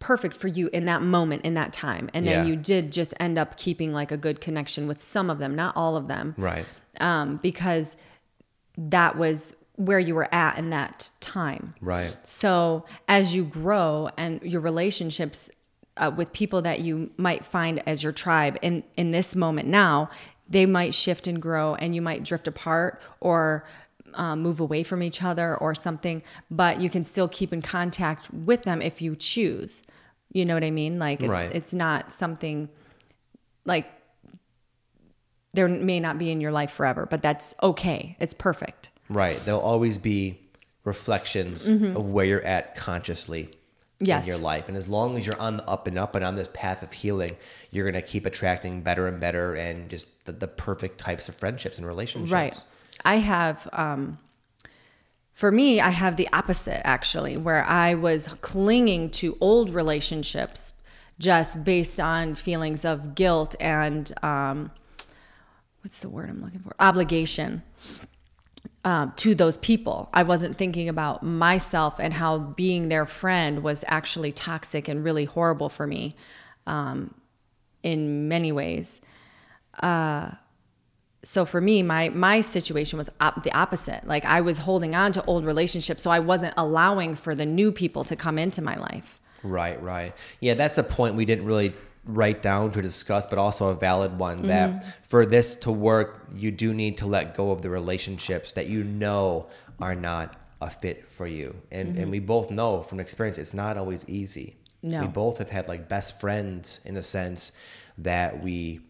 perfect 0.00 0.34
for 0.34 0.48
you 0.48 0.68
in 0.72 0.86
that 0.86 1.02
moment 1.02 1.44
in 1.44 1.54
that 1.54 1.72
time. 1.72 2.10
And 2.12 2.26
then 2.26 2.44
yeah. 2.44 2.50
you 2.50 2.56
did 2.56 2.90
just 2.90 3.14
end 3.20 3.38
up 3.38 3.56
keeping 3.56 3.92
like 3.92 4.10
a 4.10 4.16
good 4.16 4.40
connection 4.40 4.88
with 4.88 5.02
some 5.02 5.30
of 5.30 5.38
them 5.38 5.54
not 5.54 5.76
all 5.76 5.96
of 5.96 6.08
them. 6.08 6.34
Right. 6.36 6.66
Um, 6.98 7.36
because 7.36 7.96
that 8.76 9.16
was 9.16 9.54
where 9.76 9.98
you 9.98 10.14
were 10.14 10.32
at 10.34 10.58
in 10.58 10.70
that 10.70 11.10
time. 11.20 11.74
Right. 11.80 12.14
So 12.24 12.84
as 13.08 13.34
you 13.34 13.44
grow 13.44 14.08
and 14.16 14.42
your 14.42 14.60
relationships 14.60 15.50
uh, 15.96 16.10
with 16.16 16.32
people 16.32 16.62
that 16.62 16.80
you 16.80 17.10
might 17.16 17.44
find 17.44 17.86
as 17.86 18.02
your 18.02 18.12
tribe 18.12 18.58
in 18.62 18.82
in 18.96 19.10
this 19.10 19.36
moment 19.36 19.68
now 19.68 20.08
they 20.48 20.66
might 20.66 20.94
shift 20.94 21.26
and 21.26 21.40
grow 21.40 21.74
and 21.76 21.94
you 21.94 22.02
might 22.02 22.24
drift 22.24 22.48
apart 22.48 23.00
or 23.20 23.64
um, 24.14 24.40
move 24.40 24.60
away 24.60 24.82
from 24.82 25.02
each 25.02 25.22
other 25.22 25.56
or 25.56 25.74
something, 25.74 26.22
but 26.50 26.80
you 26.80 26.90
can 26.90 27.04
still 27.04 27.28
keep 27.28 27.52
in 27.52 27.62
contact 27.62 28.32
with 28.32 28.62
them 28.62 28.82
if 28.82 29.00
you 29.00 29.16
choose. 29.16 29.82
You 30.32 30.44
know 30.44 30.54
what 30.54 30.64
I 30.64 30.70
mean? 30.70 30.98
Like 30.98 31.20
it's, 31.20 31.30
right. 31.30 31.50
it's 31.52 31.72
not 31.72 32.12
something 32.12 32.68
like 33.64 33.90
there 35.52 35.68
may 35.68 35.98
not 35.98 36.18
be 36.18 36.30
in 36.30 36.40
your 36.40 36.52
life 36.52 36.70
forever, 36.70 37.06
but 37.10 37.22
that's 37.22 37.54
okay. 37.62 38.16
It's 38.20 38.34
perfect. 38.34 38.90
Right. 39.08 39.36
There'll 39.44 39.60
always 39.60 39.98
be 39.98 40.40
reflections 40.84 41.68
mm-hmm. 41.68 41.96
of 41.96 42.06
where 42.06 42.24
you're 42.24 42.42
at 42.42 42.76
consciously 42.76 43.48
yes. 43.98 44.24
in 44.24 44.28
your 44.28 44.38
life. 44.38 44.68
And 44.68 44.76
as 44.76 44.88
long 44.88 45.16
as 45.16 45.26
you're 45.26 45.40
on 45.40 45.58
the 45.58 45.68
up 45.68 45.86
and 45.86 45.98
up 45.98 46.14
and 46.14 46.24
on 46.24 46.36
this 46.36 46.48
path 46.52 46.82
of 46.82 46.92
healing, 46.92 47.36
you're 47.70 47.90
going 47.90 48.00
to 48.00 48.08
keep 48.08 48.26
attracting 48.26 48.82
better 48.82 49.06
and 49.06 49.20
better 49.20 49.54
and 49.54 49.88
just 49.90 50.06
the, 50.24 50.32
the 50.32 50.48
perfect 50.48 50.98
types 50.98 51.28
of 51.28 51.36
friendships 51.36 51.78
and 51.78 51.86
relationships. 51.86 52.32
Right. 52.32 52.64
I 53.04 53.16
have, 53.16 53.68
um, 53.72 54.18
for 55.32 55.50
me, 55.50 55.80
I 55.80 55.90
have 55.90 56.16
the 56.16 56.28
opposite 56.32 56.86
actually, 56.86 57.36
where 57.36 57.64
I 57.64 57.94
was 57.94 58.28
clinging 58.40 59.10
to 59.10 59.36
old 59.40 59.74
relationships 59.74 60.72
just 61.18 61.64
based 61.64 62.00
on 62.00 62.34
feelings 62.34 62.84
of 62.84 63.14
guilt 63.14 63.54
and 63.60 64.12
um, 64.22 64.70
what's 65.82 66.00
the 66.00 66.08
word 66.08 66.30
I'm 66.30 66.42
looking 66.42 66.60
for? 66.60 66.74
Obligation. 66.80 67.62
Um, 68.82 69.12
to 69.16 69.34
those 69.34 69.58
people. 69.58 70.08
I 70.14 70.22
wasn't 70.22 70.56
thinking 70.56 70.88
about 70.88 71.22
myself 71.22 71.96
and 71.98 72.14
how 72.14 72.38
being 72.38 72.88
their 72.88 73.04
friend 73.04 73.62
was 73.62 73.84
actually 73.86 74.32
toxic 74.32 74.88
and 74.88 75.04
really 75.04 75.26
horrible 75.26 75.68
for 75.68 75.86
me 75.86 76.16
um, 76.66 77.12
in 77.82 78.26
many 78.26 78.52
ways. 78.52 79.02
Uh, 79.82 80.30
so 81.22 81.44
for 81.44 81.60
me 81.60 81.82
my 81.82 82.08
my 82.10 82.40
situation 82.40 82.98
was 82.98 83.10
op- 83.20 83.42
the 83.42 83.52
opposite 83.52 84.06
like 84.06 84.24
i 84.24 84.40
was 84.40 84.58
holding 84.58 84.94
on 84.94 85.12
to 85.12 85.22
old 85.24 85.44
relationships 85.44 86.02
so 86.02 86.10
i 86.10 86.18
wasn't 86.18 86.52
allowing 86.56 87.14
for 87.14 87.34
the 87.34 87.46
new 87.46 87.70
people 87.70 88.04
to 88.04 88.16
come 88.16 88.38
into 88.38 88.62
my 88.62 88.76
life 88.76 89.20
right 89.42 89.80
right 89.82 90.14
yeah 90.40 90.54
that's 90.54 90.78
a 90.78 90.82
point 90.82 91.14
we 91.14 91.24
didn't 91.24 91.44
really 91.44 91.74
write 92.06 92.42
down 92.42 92.70
to 92.70 92.80
discuss 92.80 93.26
but 93.26 93.38
also 93.38 93.68
a 93.68 93.74
valid 93.74 94.18
one 94.18 94.38
mm-hmm. 94.38 94.48
that 94.48 95.06
for 95.06 95.26
this 95.26 95.54
to 95.54 95.70
work 95.70 96.26
you 96.32 96.50
do 96.50 96.72
need 96.72 96.96
to 96.96 97.06
let 97.06 97.34
go 97.34 97.50
of 97.50 97.60
the 97.62 97.70
relationships 97.70 98.52
that 98.52 98.66
you 98.66 98.82
know 98.82 99.46
are 99.80 99.94
not 99.94 100.36
a 100.62 100.70
fit 100.70 101.10
for 101.10 101.26
you 101.26 101.54
and 101.70 101.90
mm-hmm. 101.90 102.02
and 102.02 102.10
we 102.10 102.18
both 102.18 102.50
know 102.50 102.82
from 102.82 102.98
experience 102.98 103.36
it's 103.36 103.54
not 103.54 103.76
always 103.76 104.08
easy 104.08 104.56
no. 104.82 105.02
we 105.02 105.06
both 105.06 105.36
have 105.38 105.50
had 105.50 105.68
like 105.68 105.88
best 105.88 106.18
friends 106.18 106.80
in 106.84 106.96
a 106.96 107.02
sense 107.02 107.52
that 107.98 108.42
we 108.42 108.80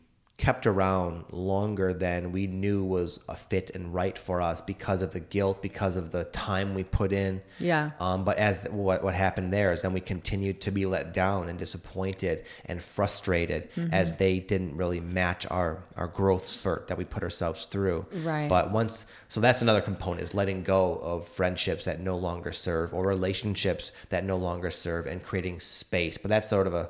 kept 0.46 0.66
around 0.66 1.24
longer 1.30 1.92
than 1.92 2.32
we 2.32 2.46
knew 2.46 2.82
was 2.82 3.20
a 3.28 3.36
fit 3.36 3.70
and 3.76 3.92
right 3.94 4.16
for 4.16 4.40
us 4.40 4.60
because 4.60 5.02
of 5.02 5.10
the 5.12 5.20
guilt, 5.20 5.60
because 5.60 5.96
of 5.96 6.12
the 6.12 6.24
time 6.24 6.74
we 6.74 6.82
put 6.82 7.12
in. 7.12 7.42
Yeah. 7.58 7.90
Um, 8.00 8.24
but 8.24 8.38
as 8.38 8.60
the, 8.60 8.70
what 8.72 9.04
what 9.04 9.14
happened 9.14 9.52
there 9.52 9.70
is 9.74 9.82
then 9.82 9.92
we 9.92 10.00
continued 10.00 10.60
to 10.62 10.70
be 10.70 10.86
let 10.86 11.12
down 11.12 11.48
and 11.50 11.58
disappointed 11.58 12.44
and 12.64 12.82
frustrated 12.82 13.60
Mm-hmm. 13.60 13.92
as 13.92 14.16
they 14.16 14.40
didn't 14.40 14.76
really 14.76 15.00
match 15.00 15.46
our 15.50 15.82
our 15.96 16.08
growth 16.08 16.46
spurt 16.46 16.88
that 16.88 16.96
we 16.98 17.04
put 17.04 17.22
ourselves 17.22 17.66
through. 17.66 18.06
Right. 18.24 18.48
But 18.48 18.70
once 18.70 19.06
so 19.28 19.40
that's 19.40 19.62
another 19.62 19.82
component 19.82 20.22
is 20.22 20.34
letting 20.34 20.62
go 20.62 20.94
of 20.96 21.28
friendships 21.28 21.84
that 21.84 22.00
no 22.00 22.16
longer 22.16 22.52
serve 22.52 22.94
or 22.94 23.04
relationships 23.06 23.92
that 24.08 24.24
no 24.24 24.36
longer 24.36 24.70
serve 24.70 25.06
and 25.06 25.22
creating 25.22 25.60
space. 25.60 26.16
But 26.18 26.28
that's 26.30 26.48
sort 26.48 26.66
of 26.66 26.74
a 26.74 26.88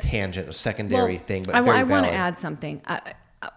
tangent, 0.00 0.48
a 0.48 0.52
secondary 0.52 1.18
thing. 1.18 1.44
But 1.44 1.54
I, 1.54 1.60
very 1.62 1.84
want 1.84 2.06
to 2.06 2.12
add 2.12 2.38
something. 2.38 2.82
I, 2.86 3.00
I- 3.04 3.14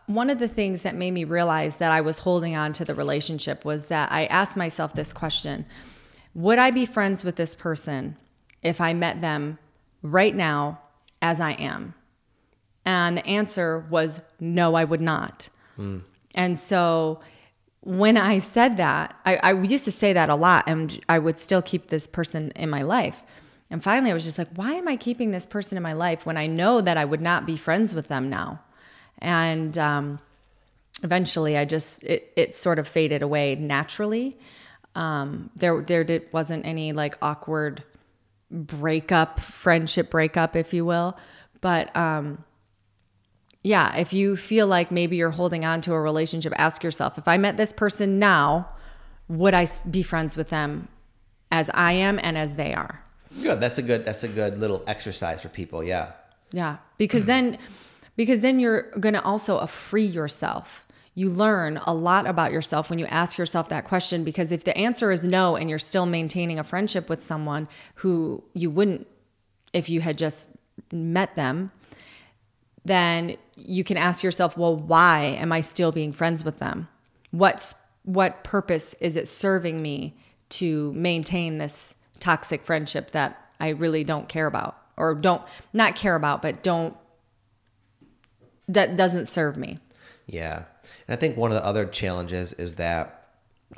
one 0.08 0.30
of 0.30 0.40
the 0.40 0.48
things 0.48 0.84
that 0.84 0.96
made 0.96 1.12
me 1.12 1.24
realize 1.24 1.78
that 1.78 1.92
I 1.92 2.02
was 2.02 2.20
holding 2.20 2.56
on 2.56 2.74
to 2.74 2.86
the 2.86 2.94
relationship 2.94 3.64
was 3.64 3.88
that 3.88 4.12
I 4.12 4.26
asked 4.26 4.58
myself 4.58 4.94
this 4.94 5.14
question 5.14 5.66
Would 6.34 6.60
I 6.60 6.72
be 6.72 6.86
friends 6.86 7.24
with 7.24 7.36
this 7.38 7.56
person 7.56 8.18
if 8.62 8.82
I 8.82 8.94
met 8.94 9.22
them 9.22 9.58
right 10.02 10.36
now 10.36 10.80
as 11.22 11.40
I 11.40 11.52
am? 11.52 11.94
And 12.86 13.18
the 13.18 13.26
answer 13.26 13.86
was 13.90 14.22
no, 14.40 14.76
I 14.76 14.84
would 14.84 15.02
not. 15.02 15.50
Hmm. 15.76 16.00
And 16.36 16.60
so 16.60 17.20
when 17.82 18.18
I 18.18 18.40
said 18.40 18.78
that, 18.78 19.16
I, 19.26 19.38
I 19.38 19.54
used 19.54 19.86
to 19.86 19.92
say 19.92 20.14
that 20.14 20.30
a 20.30 20.36
lot, 20.36 20.66
and 20.68 21.00
I 21.08 21.20
would 21.20 21.38
still 21.38 21.62
keep 21.62 21.88
this 21.88 22.08
person 22.08 22.52
in 22.56 22.70
my 22.70 22.82
life. 22.82 23.24
And 23.72 23.84
finally, 23.84 24.10
I 24.10 24.14
was 24.14 24.26
just 24.26 24.38
like, 24.38 24.50
why 24.56 24.74
am 24.74 24.88
I 24.88 24.96
keeping 24.96 25.32
this 25.32 25.46
person 25.46 25.78
in 25.78 25.84
my 25.84 25.94
life 25.94 26.26
when 26.26 26.38
I 26.38 26.48
know 26.48 26.82
that 26.82 26.98
I 26.98 27.06
would 27.06 27.22
not 27.22 27.46
be 27.46 27.56
friends 27.56 27.94
with 27.94 28.08
them 28.08 28.30
now? 28.30 28.62
And 29.20 29.78
um, 29.78 30.18
eventually, 31.04 31.56
I 31.56 31.66
just 31.66 32.04
it, 32.04 32.34
it 32.36 32.56
sort 32.56 32.80
of 32.80 32.88
faded 32.88 33.22
away 33.22 33.56
naturally. 33.56 34.38
Um, 34.96 35.52
there 35.56 35.82
there 35.82 36.04
did, 36.04 36.30
wasn't 36.34 36.66
any 36.66 36.94
like 36.94 37.18
awkward 37.22 37.84
breakup, 38.50 39.40
friendship 39.40 40.10
breakup, 40.10 40.56
if 40.56 40.74
you 40.74 40.84
will. 40.84 41.18
But 41.62 41.96
um, 41.96 42.44
yeah, 43.62 43.96
if 43.98 44.14
you 44.14 44.36
feel 44.36 44.66
like 44.68 44.90
maybe 44.90 45.18
you're 45.18 45.30
holding 45.30 45.66
on 45.66 45.82
to 45.82 45.94
a 45.94 46.02
relationship, 46.02 46.54
ask 46.56 46.84
yourself 46.84 47.18
if 47.18 47.28
I 47.28 47.38
met 47.38 47.58
this 47.58 47.74
person 47.74 48.18
now, 48.18 48.70
would 49.28 49.54
I 49.54 49.68
be 49.90 50.02
friends 50.02 50.36
with 50.36 50.50
them 50.50 50.88
as 51.52 51.70
I 51.74 51.92
am 51.92 52.20
and 52.24 52.38
as 52.38 52.56
they 52.56 52.74
are? 52.74 53.04
Good. 53.42 53.60
That's 53.60 53.78
a 53.78 53.82
good. 53.82 54.06
That's 54.06 54.24
a 54.24 54.28
good 54.28 54.58
little 54.58 54.84
exercise 54.88 55.42
for 55.42 55.50
people. 55.50 55.84
Yeah. 55.84 56.12
Yeah, 56.52 56.78
because 56.98 57.26
then 57.26 57.58
because 58.16 58.42
then 58.42 58.60
you're 58.60 58.92
going 59.00 59.14
to 59.14 59.24
also 59.24 59.66
free 59.68 60.06
yourself. 60.06 60.88
You 61.16 61.30
learn 61.30 61.78
a 61.86 61.94
lot 61.94 62.28
about 62.28 62.52
yourself 62.52 62.90
when 62.90 63.00
you 63.00 63.06
ask 63.06 63.38
yourself 63.38 63.70
that 63.70 63.86
question 63.86 64.24
because 64.24 64.52
if 64.52 64.64
the 64.64 64.78
answer 64.78 65.12
is 65.12 65.26
no 65.26 65.56
and 65.56 65.70
you're 65.70 65.80
still 65.80 66.06
maintaining 66.06 66.60
a 66.60 66.64
friendship 66.64 67.10
with 67.10 67.22
someone 67.22 67.68
who 67.96 68.44
you 68.54 68.70
wouldn't 68.70 69.08
if 69.74 69.90
you 69.90 70.02
had 70.02 70.18
just 70.18 70.50
met 70.92 71.36
them, 71.36 71.72
then 72.86 73.38
you 73.56 73.84
can 73.84 73.98
ask 73.98 74.24
yourself, 74.24 74.58
well, 74.58 74.76
why 74.76 75.38
am 75.40 75.52
I 75.52 75.62
still 75.62 75.92
being 75.92 76.12
friends 76.12 76.44
with 76.44 76.58
them? 76.58 76.88
What's 77.32 77.76
what 78.04 78.44
purpose 78.44 78.96
is 78.96 79.16
it 79.16 79.28
serving 79.28 79.82
me 79.82 80.18
to 80.50 80.92
maintain 80.94 81.58
this 81.58 81.96
toxic 82.20 82.64
friendship 82.64 83.12
that 83.12 83.40
I 83.60 83.70
really 83.70 84.04
don't 84.04 84.28
care 84.28 84.48
about 84.48 84.78
or 84.98 85.16
don't 85.16 85.42
not 85.74 85.96
care 85.96 86.16
about 86.16 86.42
but 86.42 86.64
don't 86.64 86.96
that 88.70 88.96
doesn't 88.96 89.26
serve 89.26 89.58
me. 89.58 89.80
Yeah. 90.28 90.64
And 91.08 91.16
I 91.16 91.16
think 91.16 91.36
one 91.36 91.52
of 91.52 91.56
the 91.56 91.66
other 91.66 91.86
challenges 91.86 92.54
is 92.54 92.76
that 92.76 93.20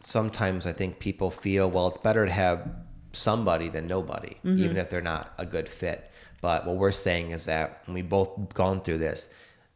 sometimes 0.01 0.65
I 0.65 0.73
think 0.73 0.99
people 0.99 1.31
feel, 1.31 1.69
well, 1.69 1.87
it's 1.87 1.97
better 1.97 2.25
to 2.25 2.31
have 2.31 2.69
somebody 3.13 3.69
than 3.69 3.87
nobody, 3.87 4.35
mm-hmm. 4.45 4.59
even 4.59 4.77
if 4.77 4.89
they're 4.89 5.01
not 5.01 5.33
a 5.37 5.45
good 5.45 5.69
fit. 5.69 6.11
But 6.41 6.65
what 6.65 6.75
we're 6.75 6.91
saying 6.91 7.31
is 7.31 7.45
that 7.45 7.81
when 7.85 7.93
we 7.93 8.01
both 8.01 8.53
gone 8.53 8.81
through 8.81 8.97
this, 8.97 9.29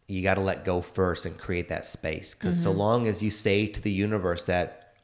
you 0.08 0.22
got 0.22 0.36
to 0.36 0.42
let 0.42 0.66
go 0.66 0.82
first 0.82 1.26
and 1.26 1.38
create 1.38 1.70
that 1.70 1.86
space. 1.86 2.34
Because 2.34 2.62
so 2.62 2.70
mm-hmm. 2.70 2.80
long 2.80 3.08
as 3.08 3.24
you 3.24 3.32
say 3.32 3.68
to 3.68 3.82
the 3.82 3.92
universe 3.92 4.44
that 4.44 4.96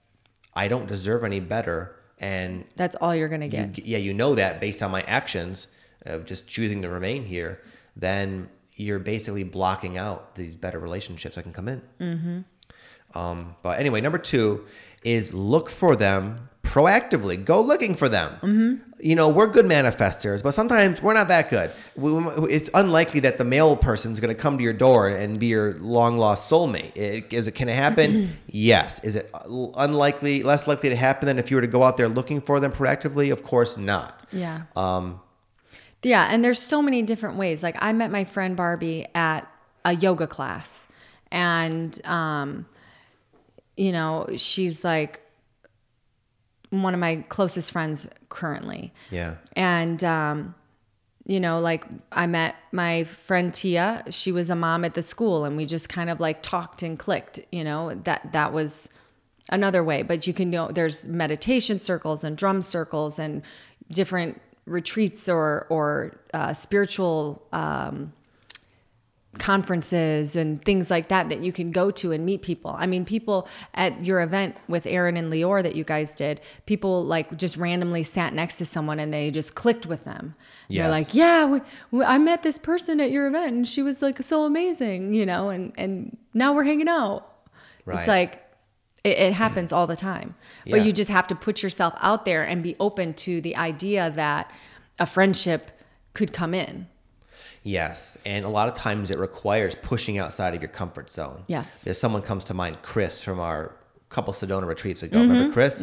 I 0.53 0.67
don't 0.67 0.87
deserve 0.87 1.23
any 1.23 1.39
better, 1.39 1.95
and 2.21 2.63
That's 2.77 2.95
all 2.95 3.13
you're 3.15 3.27
going 3.27 3.41
to 3.41 3.47
you, 3.47 3.65
get. 3.65 3.85
yeah, 3.85 3.97
you 3.97 4.13
know 4.13 4.35
that 4.35 4.61
based 4.61 4.81
on 4.81 4.91
my 4.91 5.01
actions 5.01 5.67
of 6.05 6.25
just 6.25 6.47
choosing 6.47 6.81
to 6.83 6.89
remain 6.89 7.25
here, 7.25 7.59
then 7.95 8.47
you're 8.75 8.99
basically 8.99 9.43
blocking 9.43 9.97
out 9.97 10.35
these 10.35 10.55
better 10.55 10.79
relationships 10.79 11.35
that 11.35 11.43
can 11.43 11.51
come 11.51 11.67
in. 11.67 11.81
Mm-hmm. 11.99 13.17
Um, 13.17 13.55
but 13.61 13.79
anyway, 13.79 13.99
number 13.99 14.17
two 14.19 14.65
is 15.03 15.33
look 15.33 15.69
for 15.69 15.95
them 15.95 16.49
proactively. 16.71 17.43
Go 17.43 17.59
looking 17.59 17.95
for 17.95 18.07
them. 18.07 18.31
Mm-hmm. 18.41 18.75
You 18.99 19.15
know, 19.15 19.27
we're 19.27 19.47
good 19.47 19.65
manifestors, 19.65 20.41
but 20.41 20.51
sometimes 20.51 21.01
we're 21.01 21.13
not 21.13 21.27
that 21.27 21.49
good. 21.49 21.69
We, 21.97 22.11
it's 22.49 22.69
unlikely 22.73 23.19
that 23.21 23.37
the 23.37 23.43
male 23.43 23.75
person's 23.75 24.21
going 24.21 24.33
to 24.33 24.39
come 24.41 24.57
to 24.57 24.63
your 24.63 24.71
door 24.73 25.09
and 25.09 25.37
be 25.37 25.47
your 25.47 25.73
long 25.75 26.17
lost 26.17 26.49
soulmate. 26.49 26.95
It, 26.95 27.33
is 27.33 27.47
it, 27.47 27.55
can 27.55 27.67
it 27.67 27.75
happen? 27.75 28.37
yes. 28.47 29.03
Is 29.03 29.17
it 29.17 29.29
unlikely, 29.75 30.43
less 30.43 30.65
likely 30.65 30.89
to 30.89 30.95
happen 30.95 31.27
than 31.27 31.39
if 31.39 31.51
you 31.51 31.57
were 31.57 31.61
to 31.61 31.67
go 31.67 31.83
out 31.83 31.97
there 31.97 32.07
looking 32.07 32.39
for 32.39 32.61
them 32.61 32.71
proactively? 32.71 33.33
Of 33.33 33.43
course 33.43 33.75
not. 33.75 34.25
Yeah. 34.31 34.63
Um, 34.77 35.19
Yeah, 36.03 36.27
and 36.31 36.43
there's 36.43 36.61
so 36.61 36.81
many 36.81 37.01
different 37.01 37.35
ways. 37.35 37.61
Like 37.61 37.75
I 37.79 37.91
met 37.93 38.11
my 38.11 38.23
friend 38.23 38.55
Barbie 38.55 39.07
at 39.13 39.45
a 39.83 39.93
yoga 39.93 40.25
class, 40.27 40.87
and 41.31 41.99
um, 42.07 42.65
you 43.75 43.91
know, 43.91 44.27
she's 44.35 44.83
like 44.83 45.20
one 46.71 46.93
of 46.93 46.99
my 46.99 47.17
closest 47.29 47.71
friends 47.71 48.07
currently. 48.29 48.91
yeah. 49.11 49.35
And 49.55 50.03
um, 50.03 50.55
you 51.25 51.39
know, 51.39 51.59
like 51.59 51.85
I 52.11 52.25
met 52.27 52.55
my 52.71 53.03
friend 53.03 53.53
Tia. 53.53 54.03
She 54.09 54.31
was 54.31 54.49
a 54.49 54.55
mom 54.55 54.83
at 54.83 54.95
the 54.95 55.03
school, 55.03 55.45
and 55.45 55.55
we 55.55 55.65
just 55.65 55.87
kind 55.87 56.09
of 56.09 56.19
like 56.19 56.41
talked 56.41 56.81
and 56.81 56.97
clicked. 56.97 57.39
You 57.51 57.63
know, 57.63 57.93
that 58.03 58.31
that 58.33 58.53
was 58.53 58.89
another 59.49 59.83
way. 59.83 60.01
But 60.01 60.25
you 60.25 60.33
can 60.33 60.49
know 60.49 60.69
there's 60.69 61.05
meditation 61.05 61.79
circles 61.79 62.23
and 62.23 62.35
drum 62.35 62.61
circles 62.61 63.19
and 63.19 63.43
different 63.91 64.41
retreats 64.65 65.29
or 65.29 65.67
or 65.69 66.19
uh, 66.33 66.53
spiritual 66.53 67.45
um, 67.53 68.13
conferences 69.39 70.35
and 70.35 70.61
things 70.61 70.91
like 70.91 71.07
that 71.07 71.29
that 71.29 71.39
you 71.39 71.53
can 71.53 71.71
go 71.71 71.89
to 71.89 72.11
and 72.11 72.25
meet 72.25 72.41
people. 72.41 72.75
I 72.77 72.85
mean, 72.85 73.05
people 73.05 73.47
at 73.73 74.03
your 74.03 74.21
event 74.21 74.57
with 74.67 74.85
Aaron 74.85 75.15
and 75.15 75.31
Lior 75.31 75.63
that 75.63 75.73
you 75.73 75.85
guys 75.85 76.13
did, 76.13 76.41
people 76.65 77.05
like 77.05 77.37
just 77.37 77.55
randomly 77.55 78.03
sat 78.03 78.33
next 78.33 78.57
to 78.57 78.65
someone 78.65 78.99
and 78.99 79.13
they 79.13 79.31
just 79.31 79.55
clicked 79.55 79.85
with 79.85 80.03
them. 80.03 80.35
Yes. 80.67 80.83
They're 80.83 80.91
like, 80.91 81.13
"Yeah, 81.13 81.45
we, 81.45 81.61
we, 81.91 82.03
I 82.03 82.17
met 82.17 82.43
this 82.43 82.57
person 82.57 82.99
at 82.99 83.09
your 83.09 83.27
event 83.27 83.55
and 83.55 83.67
she 83.67 83.81
was 83.81 84.01
like 84.01 84.21
so 84.21 84.43
amazing," 84.43 85.13
you 85.13 85.25
know, 85.25 85.49
and 85.49 85.71
and 85.77 86.17
now 86.33 86.53
we're 86.53 86.65
hanging 86.65 86.89
out. 86.89 87.27
Right. 87.85 87.99
It's 87.99 88.07
like 88.07 88.43
it, 89.05 89.17
it 89.17 89.33
happens 89.33 89.71
all 89.71 89.87
the 89.87 89.95
time. 89.95 90.35
Yeah. 90.65 90.77
But 90.77 90.85
you 90.85 90.91
just 90.91 91.09
have 91.09 91.27
to 91.27 91.35
put 91.35 91.63
yourself 91.63 91.93
out 92.01 92.25
there 92.25 92.43
and 92.43 92.61
be 92.61 92.75
open 92.81 93.13
to 93.15 93.39
the 93.39 93.55
idea 93.55 94.11
that 94.11 94.51
a 94.99 95.05
friendship 95.05 95.71
could 96.13 96.33
come 96.33 96.53
in. 96.53 96.87
Yes, 97.63 98.17
and 98.25 98.43
a 98.43 98.49
lot 98.49 98.67
of 98.67 98.73
times 98.73 99.11
it 99.11 99.19
requires 99.19 99.75
pushing 99.75 100.17
outside 100.17 100.55
of 100.55 100.61
your 100.61 100.69
comfort 100.69 101.11
zone. 101.11 101.43
Yes. 101.47 101.83
There's 101.83 101.99
someone 101.99 102.21
comes 102.23 102.43
to 102.45 102.53
mind, 102.53 102.79
Chris 102.81 103.23
from 103.23 103.39
our 103.39 103.75
couple 104.09 104.33
Sedona 104.33 104.67
retreats 104.67 105.03
ago. 105.03 105.19
Mm-hmm. 105.19 105.31
Remember 105.31 105.53
Chris? 105.53 105.79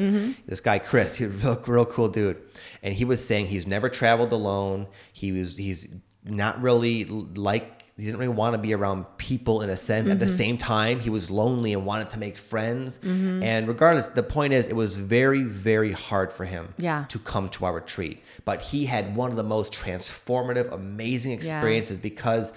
This 0.46 0.60
guy 0.60 0.78
Chris, 0.78 1.14
he's 1.16 1.28
a 1.28 1.30
real, 1.30 1.62
real 1.66 1.86
cool 1.86 2.08
dude, 2.08 2.40
and 2.82 2.94
he 2.94 3.04
was 3.04 3.24
saying 3.24 3.46
he's 3.46 3.66
never 3.66 3.88
traveled 3.88 4.32
alone. 4.32 4.86
He 5.12 5.32
was 5.32 5.56
he's 5.56 5.88
not 6.24 6.60
really 6.60 7.04
like 7.04 7.77
he 7.98 8.04
didn't 8.04 8.18
really 8.20 8.32
want 8.42 8.54
to 8.54 8.58
be 8.58 8.72
around 8.72 9.04
people 9.18 9.60
in 9.62 9.70
a 9.70 9.76
sense. 9.76 10.08
At 10.08 10.20
the 10.20 10.26
Mm-hmm. 10.26 10.34
same 10.36 10.56
time, 10.58 11.00
he 11.00 11.10
was 11.10 11.28
lonely 11.30 11.72
and 11.72 11.84
wanted 11.84 12.10
to 12.10 12.18
make 12.18 12.38
friends. 12.38 12.98
And 13.02 13.66
regardless, 13.66 14.06
the 14.06 14.22
point 14.22 14.52
is, 14.52 14.68
it 14.68 14.76
was 14.76 14.94
very 14.96 15.42
very 15.42 15.92
hard 15.92 16.32
for 16.32 16.44
him 16.44 16.74
Yeah. 16.78 17.04
to 17.08 17.18
come 17.18 17.48
to 17.50 17.64
our 17.66 17.74
retreat. 17.74 18.22
But 18.44 18.62
he 18.62 18.86
had 18.86 19.16
one 19.16 19.30
of 19.30 19.36
the 19.36 19.42
most 19.56 19.72
transformative, 19.72 20.72
amazing 20.72 21.32
experiences 21.32 21.98
because 21.98 22.52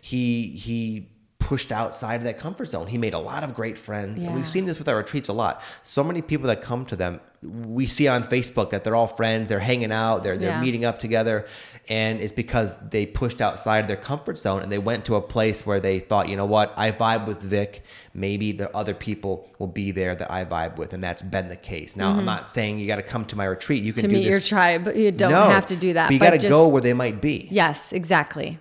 he 0.00 0.48
he 0.66 1.10
pushed 1.40 1.70
outside 1.72 2.16
of 2.16 2.24
that 2.24 2.36
comfort 2.38 2.66
zone. 2.66 2.86
He 2.88 2.98
made 2.98 3.14
a 3.14 3.18
lot 3.18 3.42
of 3.44 3.54
great 3.54 3.78
friends. 3.78 4.20
And 4.20 4.34
we've 4.34 4.46
seen 4.46 4.66
this 4.66 4.78
with 4.78 4.88
our 4.88 4.96
retreats 4.96 5.28
a 5.28 5.32
lot. 5.32 5.62
So 5.82 6.02
many 6.04 6.20
people 6.20 6.46
that 6.48 6.60
come 6.60 6.84
to 6.86 6.96
them, 6.96 7.20
we 7.42 7.86
see 7.86 8.08
on 8.08 8.24
Facebook 8.24 8.70
that 8.70 8.82
they're 8.82 8.96
all 8.96 9.06
friends, 9.06 9.48
they're 9.48 9.60
hanging 9.60 9.92
out, 9.92 10.24
they're 10.24 10.36
they're 10.36 10.50
Yeah. 10.50 10.60
meeting 10.60 10.84
up 10.84 10.98
together. 10.98 11.46
And 11.88 12.20
it's 12.20 12.32
because 12.32 12.76
they 12.90 13.06
pushed 13.06 13.40
outside 13.40 13.78
of 13.78 13.86
their 13.88 13.96
comfort 13.96 14.36
zone 14.36 14.62
and 14.62 14.70
they 14.70 14.78
went 14.78 15.04
to 15.06 15.14
a 15.14 15.20
place 15.22 15.64
where 15.64 15.78
they 15.80 16.00
thought, 16.00 16.28
you 16.28 16.36
know 16.36 16.44
what, 16.44 16.74
I 16.76 16.90
vibe 16.92 17.26
with 17.26 17.40
Vic. 17.40 17.82
Maybe 18.12 18.50
the 18.52 18.76
other 18.76 18.92
people 18.92 19.48
will 19.58 19.68
be 19.68 19.92
there 19.92 20.14
that 20.16 20.30
I 20.30 20.44
vibe 20.44 20.76
with. 20.76 20.92
And 20.92 21.02
that's 21.02 21.22
been 21.22 21.48
the 21.48 21.56
case. 21.56 21.96
Now 21.96 22.10
I'm 22.10 22.24
not 22.24 22.48
saying 22.48 22.80
you 22.80 22.86
got 22.88 22.96
to 22.96 23.02
come 23.02 23.24
to 23.26 23.36
my 23.36 23.44
retreat. 23.44 23.84
You 23.84 23.92
can 23.92 24.02
Mm-hmm. 24.02 24.08
to 24.10 24.14
do 24.14 24.18
meet 24.18 24.24
this 24.24 24.30
your 24.50 24.58
tribe. 24.58 24.94
You 24.94 25.12
don't 25.12 25.30
no, 25.30 25.44
have 25.48 25.66
to 25.66 25.76
do 25.76 25.92
that. 25.94 26.08
But 26.08 26.14
you 26.14 26.18
but 26.18 26.24
got 26.26 26.30
to 26.32 26.38
just- 26.38 26.50
go 26.50 26.66
where 26.68 26.82
they 26.82 26.92
might 26.94 27.22
be. 27.22 27.48
Yes, 27.50 27.92
exactly. 27.92 28.58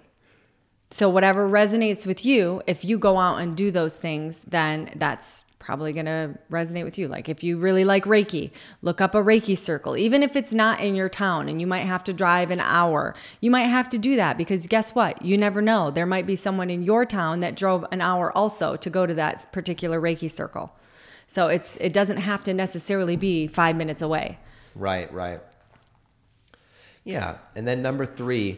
So 0.89 1.09
whatever 1.09 1.49
resonates 1.49 2.05
with 2.05 2.25
you, 2.25 2.61
if 2.65 2.85
you 2.85 2.97
go 2.97 3.17
out 3.17 3.37
and 3.37 3.55
do 3.57 3.71
those 3.71 3.97
things, 3.97 4.39
then 4.47 4.91
that's 4.95 5.43
probably 5.59 5.91
going 5.91 6.05
to 6.05 6.37
resonate 6.49 6.85
with 6.85 6.97
you. 6.97 7.09
Like 7.09 7.27
if 7.27 7.43
you 7.43 7.57
really 7.57 7.83
like 7.83 8.05
Reiki, 8.05 8.51
look 8.81 9.01
up 9.01 9.13
a 9.13 9.17
Reiki 9.17 9.57
circle. 9.57 9.97
Even 9.97 10.23
if 10.23 10.37
it's 10.37 10.53
not 10.53 10.79
in 10.79 10.95
your 10.95 11.09
town 11.09 11.49
and 11.49 11.59
you 11.59 11.67
might 11.67 11.81
have 11.81 12.05
to 12.05 12.13
drive 12.13 12.51
an 12.51 12.61
hour, 12.61 13.13
you 13.41 13.51
might 13.51 13.63
have 13.63 13.89
to 13.89 13.97
do 13.97 14.15
that 14.15 14.37
because 14.37 14.65
guess 14.65 14.95
what? 14.95 15.21
You 15.21 15.37
never 15.37 15.61
know. 15.61 15.91
There 15.91 16.05
might 16.05 16.25
be 16.25 16.37
someone 16.37 16.69
in 16.69 16.83
your 16.83 17.05
town 17.05 17.41
that 17.41 17.57
drove 17.57 17.85
an 17.91 17.99
hour 17.99 18.31
also 18.37 18.77
to 18.77 18.89
go 18.89 19.05
to 19.05 19.13
that 19.15 19.51
particular 19.51 19.99
Reiki 19.99 20.31
circle. 20.31 20.71
So 21.25 21.47
it's 21.47 21.75
it 21.81 21.91
doesn't 21.91 22.17
have 22.17 22.45
to 22.45 22.53
necessarily 22.53 23.17
be 23.17 23.47
5 23.47 23.75
minutes 23.75 24.01
away. 24.01 24.39
Right, 24.73 25.11
right. 25.11 25.41
Yeah, 27.03 27.39
and 27.55 27.67
then 27.67 27.81
number 27.81 28.05
3 28.05 28.57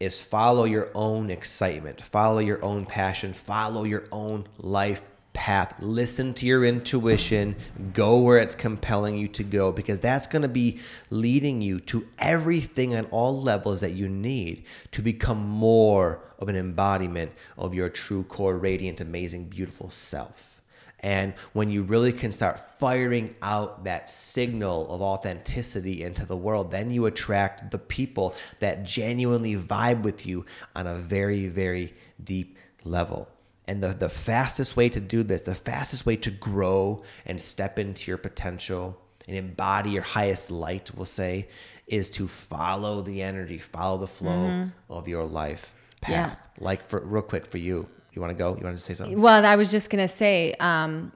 is 0.00 0.22
follow 0.22 0.64
your 0.64 0.88
own 0.94 1.30
excitement, 1.30 2.00
follow 2.00 2.38
your 2.38 2.64
own 2.64 2.86
passion, 2.86 3.34
follow 3.34 3.84
your 3.84 4.04
own 4.10 4.48
life 4.58 5.02
path. 5.32 5.76
Listen 5.78 6.34
to 6.34 6.46
your 6.46 6.64
intuition, 6.64 7.54
go 7.92 8.18
where 8.18 8.38
it's 8.38 8.54
compelling 8.54 9.16
you 9.16 9.28
to 9.28 9.44
go 9.44 9.70
because 9.70 10.00
that's 10.00 10.26
going 10.26 10.42
to 10.42 10.48
be 10.48 10.80
leading 11.10 11.62
you 11.62 11.78
to 11.80 12.06
everything 12.18 12.94
on 12.96 13.04
all 13.06 13.40
levels 13.40 13.80
that 13.80 13.92
you 13.92 14.08
need 14.08 14.64
to 14.90 15.02
become 15.02 15.38
more 15.38 16.20
of 16.38 16.48
an 16.48 16.56
embodiment 16.56 17.32
of 17.56 17.74
your 17.74 17.88
true 17.88 18.24
core, 18.24 18.56
radiant, 18.56 19.00
amazing, 19.00 19.44
beautiful 19.44 19.90
self. 19.90 20.59
And 21.00 21.34
when 21.54 21.70
you 21.70 21.82
really 21.82 22.12
can 22.12 22.30
start 22.30 22.78
firing 22.78 23.34
out 23.42 23.84
that 23.84 24.10
signal 24.10 24.92
of 24.92 25.00
authenticity 25.00 26.02
into 26.02 26.26
the 26.26 26.36
world, 26.36 26.70
then 26.70 26.90
you 26.90 27.06
attract 27.06 27.70
the 27.70 27.78
people 27.78 28.34
that 28.60 28.84
genuinely 28.84 29.56
vibe 29.56 30.02
with 30.02 30.26
you 30.26 30.44
on 30.76 30.86
a 30.86 30.94
very, 30.94 31.48
very 31.48 31.94
deep 32.22 32.58
level. 32.84 33.28
And 33.66 33.82
the, 33.82 33.88
the 33.88 34.08
fastest 34.08 34.76
way 34.76 34.88
to 34.90 35.00
do 35.00 35.22
this, 35.22 35.42
the 35.42 35.54
fastest 35.54 36.04
way 36.04 36.16
to 36.16 36.30
grow 36.30 37.02
and 37.24 37.40
step 37.40 37.78
into 37.78 38.10
your 38.10 38.18
potential 38.18 39.00
and 39.26 39.36
embody 39.36 39.90
your 39.90 40.02
highest 40.02 40.50
light, 40.50 40.90
we'll 40.94 41.06
say, 41.06 41.48
is 41.86 42.10
to 42.10 42.28
follow 42.28 43.00
the 43.00 43.22
energy, 43.22 43.58
follow 43.58 43.98
the 43.98 44.06
flow 44.06 44.46
mm-hmm. 44.48 44.92
of 44.92 45.08
your 45.08 45.24
life 45.24 45.72
path. 46.00 46.10
Yeah. 46.10 46.64
Like 46.64 46.86
for 46.86 47.00
real 47.00 47.22
quick 47.22 47.46
for 47.46 47.58
you, 47.58 47.88
you 48.12 48.20
want 48.20 48.30
to 48.30 48.38
go? 48.38 48.56
You 48.56 48.64
want 48.64 48.76
to 48.76 48.82
say 48.82 48.94
something? 48.94 49.20
Well, 49.20 49.44
I 49.44 49.56
was 49.56 49.70
just 49.70 49.90
gonna 49.90 50.08
say, 50.08 50.54
um, 50.60 51.12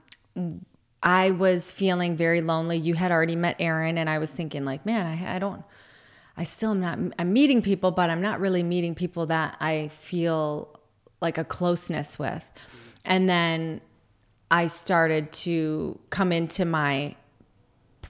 I 1.03 1.31
was 1.31 1.71
feeling 1.71 2.15
very 2.15 2.41
lonely. 2.41 2.77
You 2.77 2.95
had 2.95 3.11
already 3.11 3.35
met 3.35 3.55
Aaron, 3.59 3.97
and 3.97 4.09
I 4.09 4.17
was 4.17 4.31
thinking, 4.31 4.65
like, 4.65 4.85
man, 4.85 5.05
I, 5.05 5.35
I 5.35 5.39
don't. 5.39 5.63
I 6.37 6.43
still 6.43 6.71
am 6.71 6.81
not. 6.81 6.99
I'm 7.19 7.33
meeting 7.33 7.61
people, 7.61 7.91
but 7.91 8.09
I'm 8.09 8.21
not 8.21 8.39
really 8.39 8.63
meeting 8.63 8.95
people 8.95 9.27
that 9.27 9.57
I 9.59 9.89
feel 9.89 10.79
like 11.21 11.37
a 11.37 11.43
closeness 11.43 12.19
with. 12.19 12.49
And 13.05 13.29
then 13.29 13.81
I 14.51 14.67
started 14.67 15.31
to 15.33 15.99
come 16.09 16.31
into 16.31 16.65
my 16.65 17.15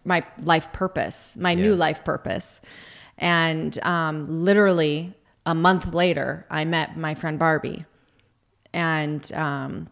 my 0.04 0.24
life 0.44 0.72
purpose, 0.72 1.36
my 1.36 1.51
yeah. 1.51 1.62
new 1.63 1.75
life 1.75 2.04
purpose. 2.04 2.62
And 3.18 3.77
um, 3.84 4.27
literally 4.27 5.13
a 5.46 5.56
month 5.56 5.94
later, 5.94 6.46
I 6.50 6.65
met 6.65 6.98
my 6.98 7.15
friend 7.15 7.39
Barbie. 7.39 7.86
And 8.75 9.32
um, 9.34 9.88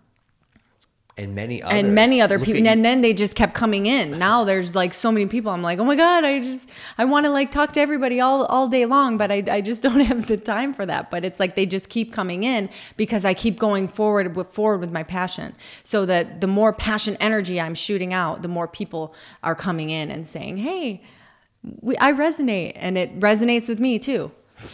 and 1.16 1.36
many 1.36 1.62
others. 1.62 1.78
and 1.78 1.94
many 1.94 2.22
other 2.22 2.40
Look 2.40 2.46
people 2.48 2.68
and 2.68 2.84
then 2.84 3.02
they 3.02 3.14
just 3.14 3.36
kept 3.36 3.54
coming 3.54 3.86
in. 3.86 4.18
Now 4.18 4.44
there's 4.44 4.76
like 4.76 4.94
so 4.94 5.12
many 5.12 5.28
people. 5.28 5.52
I'm 5.52 5.62
like 5.62 5.78
oh 5.78 5.86
my 5.86 5.96
god 5.96 6.24
i 6.24 6.40
just 6.40 6.70
i 6.98 7.06
want 7.06 7.26
to 7.26 7.32
like 7.32 7.52
talk 7.52 7.74
to 7.74 7.80
everybody 7.80 8.20
all 8.20 8.46
all 8.46 8.68
day 8.68 8.86
long 8.86 9.18
but 9.18 9.32
I, 9.32 9.44
I 9.50 9.62
just 9.62 9.84
don't 9.88 10.00
have 10.00 10.28
the 10.28 10.38
time 10.38 10.74
for 10.74 10.86
that. 10.86 11.12
But 11.12 11.24
it's 11.24 11.40
like 11.40 11.56
they 11.56 11.66
just 11.66 11.90
keep 11.90 12.12
coming 12.14 12.44
in 12.44 12.70
because 12.98 13.26
i 13.26 13.34
keep 13.34 13.60
going 13.60 13.88
forward 13.88 14.36
with 14.36 14.48
forward 14.48 14.80
with 14.80 14.92
my 14.92 15.04
passion. 15.04 15.56
So 15.84 16.06
that 16.08 16.42
the 16.42 16.48
more 16.48 16.74
passion 16.74 17.16
energy 17.20 17.62
i'm 17.62 17.76
shooting 17.76 18.14
out 18.14 18.42
the 18.42 18.48
more 18.48 18.68
people 18.68 19.14
are 19.44 19.56
coming 19.56 19.90
in 19.92 20.10
and 20.10 20.28
saying 20.28 20.58
hey 20.58 21.02
we, 21.82 21.96
i 21.98 22.12
resonate 22.12 22.74
and 22.76 22.98
it 22.98 23.20
resonates 23.20 23.70
with 23.70 23.80
me 23.80 24.00
too. 24.00 24.32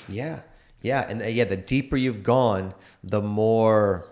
Yeah 0.08 0.42
yeah 0.82 1.06
and 1.10 1.22
uh, 1.22 1.26
yeah 1.26 1.44
the 1.44 1.58
deeper 1.58 1.98
you've 1.98 2.24
gone 2.24 2.74
the 3.04 3.22
more 3.22 4.06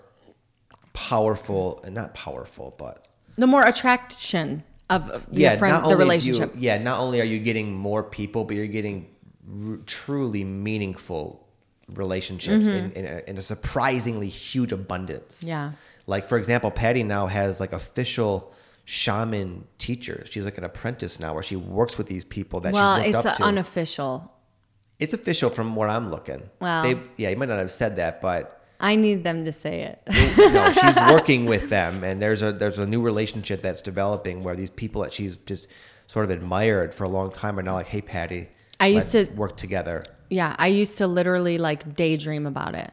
powerful, 0.97 1.79
not 1.91 2.15
powerful, 2.15 2.73
but 2.79 3.07
the 3.37 3.45
more 3.45 3.63
attraction 3.63 4.63
of 4.89 5.23
yeah, 5.29 5.55
friend, 5.55 5.85
the 5.85 5.95
relationship. 5.95 6.55
You, 6.55 6.61
yeah, 6.61 6.79
not 6.79 6.99
only 6.99 7.21
are 7.21 7.25
you 7.25 7.37
getting 7.37 7.71
more 7.71 8.01
people, 8.01 8.43
but 8.45 8.55
you're 8.55 8.65
getting 8.65 9.07
r- 9.47 9.77
truly 9.85 10.43
meaningful 10.43 11.47
relationships 11.93 12.63
mm-hmm. 12.63 12.69
in, 12.69 12.91
in, 12.93 13.05
a, 13.05 13.29
in 13.29 13.37
a 13.37 13.43
surprisingly 13.43 14.27
huge 14.27 14.71
abundance. 14.71 15.43
Yeah. 15.43 15.73
Like 16.07 16.27
for 16.27 16.37
example, 16.39 16.71
Pattie 16.71 17.03
now 17.03 17.27
has 17.27 17.59
like 17.59 17.73
official 17.73 18.51
shaman 18.85 19.67
teachers. 19.77 20.29
She's 20.31 20.45
like 20.45 20.57
an 20.57 20.63
apprentice 20.63 21.19
now, 21.19 21.35
where 21.35 21.43
she 21.43 21.55
works 21.55 21.99
with 21.99 22.07
these 22.07 22.25
people 22.25 22.59
that 22.61 22.73
well, 22.73 23.03
she 23.03 23.11
looked 23.11 23.25
up 23.27 23.37
to. 23.37 23.43
unofficial. 23.43 24.33
It's 24.99 25.13
official 25.13 25.49
from 25.49 25.75
where 25.75 25.89
I'm 25.89 26.09
looking. 26.09 26.49
Wow. 26.59 26.81
they, 26.83 26.99
yeah, 27.17 27.29
you 27.29 27.35
might 27.35 27.49
not 27.49 27.59
have 27.59 27.71
said 27.71 27.97
that, 27.97 28.21
but 28.21 28.57
I 28.79 28.95
need 28.95 29.23
them 29.23 29.45
to 29.45 29.51
say 29.51 29.81
it. 29.81 30.01
no, 30.37 30.71
she's 30.71 30.95
working 31.11 31.45
with 31.45 31.69
them, 31.69 32.03
and 32.03 32.21
there's 32.21 32.41
a 32.41 32.51
there's 32.51 32.79
a 32.79 32.85
new 32.85 33.01
relationship 33.01 33.61
that's 33.61 33.81
developing 33.81 34.43
where 34.43 34.55
these 34.55 34.69
people 34.69 35.01
that 35.01 35.13
she's 35.13 35.35
just 35.37 35.67
sort 36.07 36.25
of 36.25 36.31
admired 36.31 36.93
for 36.93 37.03
a 37.03 37.09
long 37.09 37.31
time 37.31 37.57
are 37.57 37.63
now 37.63 37.73
like, 37.73 37.87
"Hey, 37.87 38.01
Pattie, 38.01 38.49
I 38.79 38.87
used 38.87 39.11
to 39.11 39.25
work 39.35 39.57
together." 39.57 40.03
Yeah, 40.29 40.55
I 40.59 40.67
used 40.67 40.97
to 40.99 41.07
literally 41.07 41.57
like 41.57 41.95
daydream 41.95 42.45
about 42.45 42.75
it, 42.75 42.91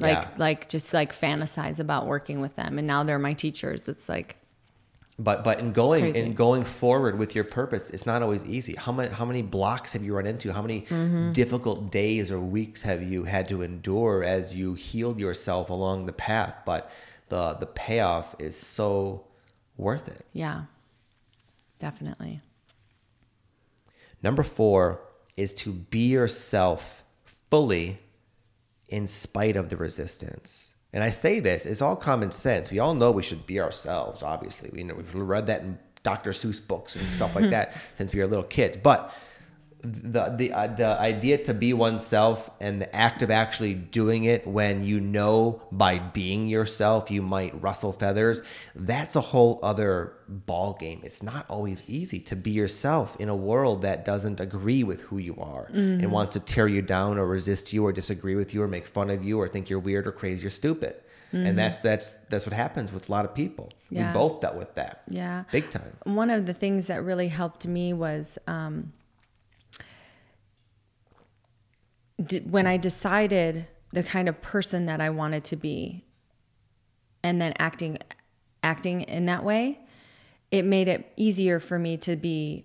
like 0.00 0.16
yeah. 0.16 0.28
like 0.38 0.68
just 0.68 0.94
like 0.94 1.14
fantasize 1.14 1.78
about 1.78 2.06
working 2.06 2.40
with 2.40 2.56
them, 2.56 2.78
and 2.78 2.86
now 2.86 3.04
they're 3.04 3.18
my 3.18 3.34
teachers. 3.34 3.88
It's 3.88 4.08
like 4.08 4.36
but 5.18 5.42
but 5.42 5.58
in 5.58 5.72
going 5.72 6.14
in 6.14 6.32
going 6.32 6.62
forward 6.62 7.18
with 7.18 7.34
your 7.34 7.44
purpose 7.44 7.90
it's 7.90 8.06
not 8.06 8.22
always 8.22 8.44
easy. 8.44 8.74
How 8.74 8.92
many 8.92 9.12
how 9.12 9.24
many 9.24 9.42
blocks 9.42 9.92
have 9.92 10.04
you 10.04 10.14
run 10.14 10.26
into? 10.26 10.52
How 10.52 10.62
many 10.62 10.82
mm-hmm. 10.82 11.32
difficult 11.32 11.90
days 11.90 12.30
or 12.30 12.38
weeks 12.38 12.82
have 12.82 13.02
you 13.02 13.24
had 13.24 13.48
to 13.48 13.62
endure 13.62 14.22
as 14.22 14.54
you 14.54 14.74
healed 14.74 15.18
yourself 15.18 15.70
along 15.70 16.06
the 16.06 16.12
path? 16.12 16.54
But 16.64 16.90
the 17.28 17.54
the 17.54 17.66
payoff 17.66 18.36
is 18.38 18.56
so 18.56 19.24
worth 19.76 20.08
it. 20.08 20.24
Yeah. 20.32 20.64
Definitely. 21.78 22.40
Number 24.22 24.42
4 24.42 25.00
is 25.36 25.54
to 25.54 25.72
be 25.72 26.08
yourself 26.08 27.04
fully 27.50 27.98
in 28.88 29.06
spite 29.06 29.56
of 29.56 29.68
the 29.68 29.76
resistance 29.76 30.74
and 30.98 31.04
I 31.04 31.10
say 31.10 31.38
this, 31.38 31.64
it's 31.64 31.80
all 31.80 31.94
common 31.94 32.32
sense. 32.32 32.72
We 32.72 32.80
all 32.80 32.92
know 32.92 33.12
we 33.12 33.22
should 33.22 33.46
be 33.46 33.60
ourselves, 33.60 34.20
obviously. 34.20 34.68
We 34.72 34.82
know 34.82 34.94
we've 34.94 35.14
read 35.14 35.46
that 35.46 35.60
in 35.60 35.78
Dr. 36.02 36.30
Seuss 36.30 36.60
books 36.66 36.96
and 36.96 37.08
stuff 37.08 37.36
like 37.36 37.44
hmm. 37.44 37.50
that 37.50 37.76
since 37.96 38.12
we 38.12 38.18
were 38.18 38.26
little 38.26 38.42
kids. 38.42 38.78
But 38.82 39.14
the 39.80 40.34
the 40.36 40.52
uh, 40.52 40.66
the 40.66 40.86
idea 40.98 41.38
to 41.38 41.54
be 41.54 41.72
oneself 41.72 42.50
and 42.60 42.82
the 42.82 42.96
act 42.96 43.22
of 43.22 43.30
actually 43.30 43.74
doing 43.74 44.24
it 44.24 44.44
when 44.46 44.84
you 44.84 45.00
know 45.00 45.62
by 45.70 45.98
being 45.98 46.48
yourself 46.48 47.10
you 47.10 47.22
might 47.22 47.60
rustle 47.62 47.92
feathers 47.92 48.42
that's 48.74 49.14
a 49.14 49.20
whole 49.20 49.60
other 49.62 50.14
ball 50.26 50.76
game 50.80 51.00
it's 51.04 51.22
not 51.22 51.46
always 51.48 51.84
easy 51.86 52.18
to 52.18 52.34
be 52.34 52.50
yourself 52.50 53.16
in 53.20 53.28
a 53.28 53.36
world 53.36 53.82
that 53.82 54.04
doesn't 54.04 54.40
agree 54.40 54.82
with 54.82 55.02
who 55.02 55.18
you 55.18 55.36
are 55.38 55.66
mm-hmm. 55.66 56.02
and 56.02 56.10
wants 56.10 56.32
to 56.32 56.40
tear 56.40 56.66
you 56.66 56.82
down 56.82 57.16
or 57.16 57.26
resist 57.26 57.72
you 57.72 57.86
or 57.86 57.92
disagree 57.92 58.34
with 58.34 58.52
you 58.52 58.60
or 58.60 58.68
make 58.68 58.86
fun 58.86 59.10
of 59.10 59.22
you 59.22 59.38
or 59.38 59.46
think 59.46 59.70
you're 59.70 59.78
weird 59.78 60.06
or 60.06 60.12
crazy 60.12 60.44
or 60.46 60.50
stupid 60.50 60.96
Mm-hmm. 61.28 61.44
and 61.44 61.58
that's 61.58 61.76
that's 61.80 62.12
that's 62.30 62.46
what 62.46 62.54
happens 62.54 62.90
with 62.90 63.10
a 63.10 63.12
lot 63.12 63.26
of 63.26 63.34
people 63.34 63.68
yeah. 63.90 64.10
we 64.10 64.18
both 64.18 64.40
dealt 64.40 64.56
with 64.56 64.74
that 64.76 65.02
yeah 65.08 65.44
big 65.52 65.68
time 65.68 65.94
one 66.04 66.30
of 66.30 66.46
the 66.46 66.54
things 66.54 66.86
that 66.86 67.04
really 67.04 67.28
helped 67.28 67.66
me 67.66 67.92
was 67.92 68.38
um, 68.46 68.94
when 72.32 72.66
I 72.66 72.76
decided 72.76 73.66
the 73.92 74.02
kind 74.02 74.28
of 74.28 74.40
person 74.42 74.86
that 74.86 75.00
I 75.00 75.10
wanted 75.10 75.44
to 75.44 75.56
be 75.56 76.04
and 77.22 77.40
then 77.40 77.54
acting 77.58 77.98
acting 78.62 79.02
in 79.02 79.26
that 79.26 79.44
way, 79.44 79.80
it 80.50 80.64
made 80.64 80.88
it 80.88 81.12
easier 81.16 81.60
for 81.60 81.78
me 81.78 81.96
to 81.98 82.16
be 82.16 82.64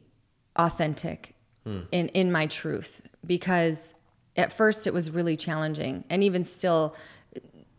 authentic 0.56 1.36
hmm. 1.63 1.82
in 1.91 2.10
in 2.10 2.32
my 2.32 2.47
truth 2.47 3.08
because 3.26 3.93
at 4.36 4.52
first 4.52 4.88
it 4.88 4.93
was 4.93 5.12
really 5.12 5.38
challenging 5.38 6.04
and 6.10 6.23
even 6.23 6.43
still 6.43 6.95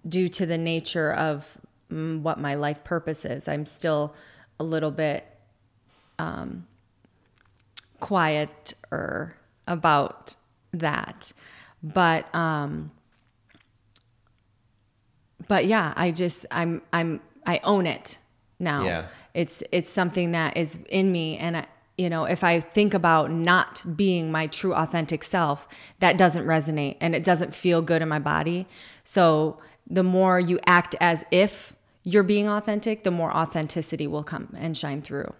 due 0.09 0.29
to 0.29 0.47
the 0.47 0.59
nature 0.59 1.13
of 1.13 1.59
mm, 1.91 2.21
what 2.21 2.39
my 2.39 2.55
life 2.55 2.85
purpose 2.85 3.25
is, 3.25 3.49
I'm 3.49 3.67
still 3.67 4.15
a 4.61 4.65
little 4.65 4.91
bit 4.91 5.25
um, 6.19 6.67
quieter 8.01 9.37
about 9.67 10.37
that 10.73 11.33
but 11.85 12.35
um 12.35 12.91
but 15.47 15.67
yeah 15.67 15.93
i 15.97 16.11
just 16.11 16.47
i'm 16.51 16.83
i'm 16.93 17.21
i 17.47 17.61
own 17.63 17.87
it 17.87 18.19
now 18.59 18.85
yeah 18.85 19.07
it's 19.35 19.63
it's 19.71 19.91
something 19.91 20.33
that 20.33 20.57
is 20.57 20.79
in 20.89 21.13
me 21.13 21.37
and 21.37 21.57
i 21.59 21.67
you 21.97 22.11
know, 22.11 22.25
if 22.25 22.43
I 22.43 22.61
think 22.61 22.93
about 22.93 23.31
not 23.31 23.85
being 23.97 24.33
my 24.33 24.49
true 24.49 24.75
authentic 24.75 25.23
self, 25.23 25.69
that 26.01 26.19
doesn't 26.19 26.45
resonate 26.45 26.97
and 27.01 27.15
it 27.15 27.25
doesn't 27.25 27.55
feel 27.55 27.83
good 27.83 28.03
in 28.03 28.09
my 28.09 28.19
body. 28.19 28.67
So 29.05 29.59
the 29.89 30.03
more 30.03 30.41
you 30.41 30.59
act 30.67 30.97
as 31.01 31.25
if 31.31 31.77
you're 32.03 32.25
being 32.25 32.49
authentic, 32.49 33.05
the 33.05 33.11
more 33.11 33.35
authenticity 33.35 34.07
will 34.07 34.25
come 34.25 34.53
and 34.59 34.77
shine 34.77 35.03
through. 35.03 35.33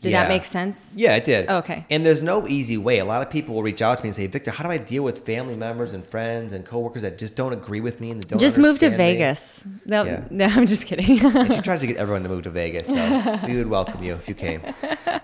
Did 0.00 0.10
Yeah. 0.12 0.22
that 0.22 0.28
make 0.28 0.44
sense? 0.44 0.90
Yeah, 0.96 1.14
it 1.16 1.24
did. 1.24 1.48
Okay. 1.48 1.86
And 1.90 2.04
there's 2.04 2.22
no 2.22 2.46
easy 2.48 2.76
way. 2.76 2.98
A 2.98 3.04
lot 3.04 3.22
of 3.22 3.30
people 3.30 3.54
will 3.54 3.62
reach 3.62 3.80
out 3.80 3.98
to 3.98 4.02
me 4.04 4.08
and 4.08 4.16
say, 4.16 4.26
Victor, 4.26 4.50
how 4.50 4.64
do 4.64 4.70
I 4.70 4.78
deal 4.78 5.04
with 5.04 5.24
family 5.24 5.54
members 5.54 5.92
and 5.92 6.04
friends 6.06 6.52
and 6.52 6.64
coworkers 6.64 7.02
that 7.02 7.18
just 7.18 7.34
don't 7.36 7.52
agree 7.52 7.80
with 7.80 8.00
me 8.00 8.10
and 8.10 8.26
don't 8.26 8.38
Just 8.40 8.58
move 8.58 8.78
to 8.78 8.90
me?" 8.90 8.96
Vegas. 8.96 9.64
No, 9.86 10.02
Yeah. 10.04 10.24
no, 10.30 10.46
I'm 10.46 10.66
just 10.66 10.86
kidding. 10.86 11.18
She 11.18 11.60
tries 11.60 11.80
to 11.80 11.86
get 11.86 11.96
everyone 11.98 12.22
to 12.24 12.28
move 12.28 12.42
to 12.44 12.50
Vegas. 12.50 12.86
So 12.88 13.38
we 13.46 13.56
would 13.56 13.68
welcome 13.70 14.02
you 14.02 14.14
if 14.14 14.28
you 14.28 14.34
came. 14.34 14.60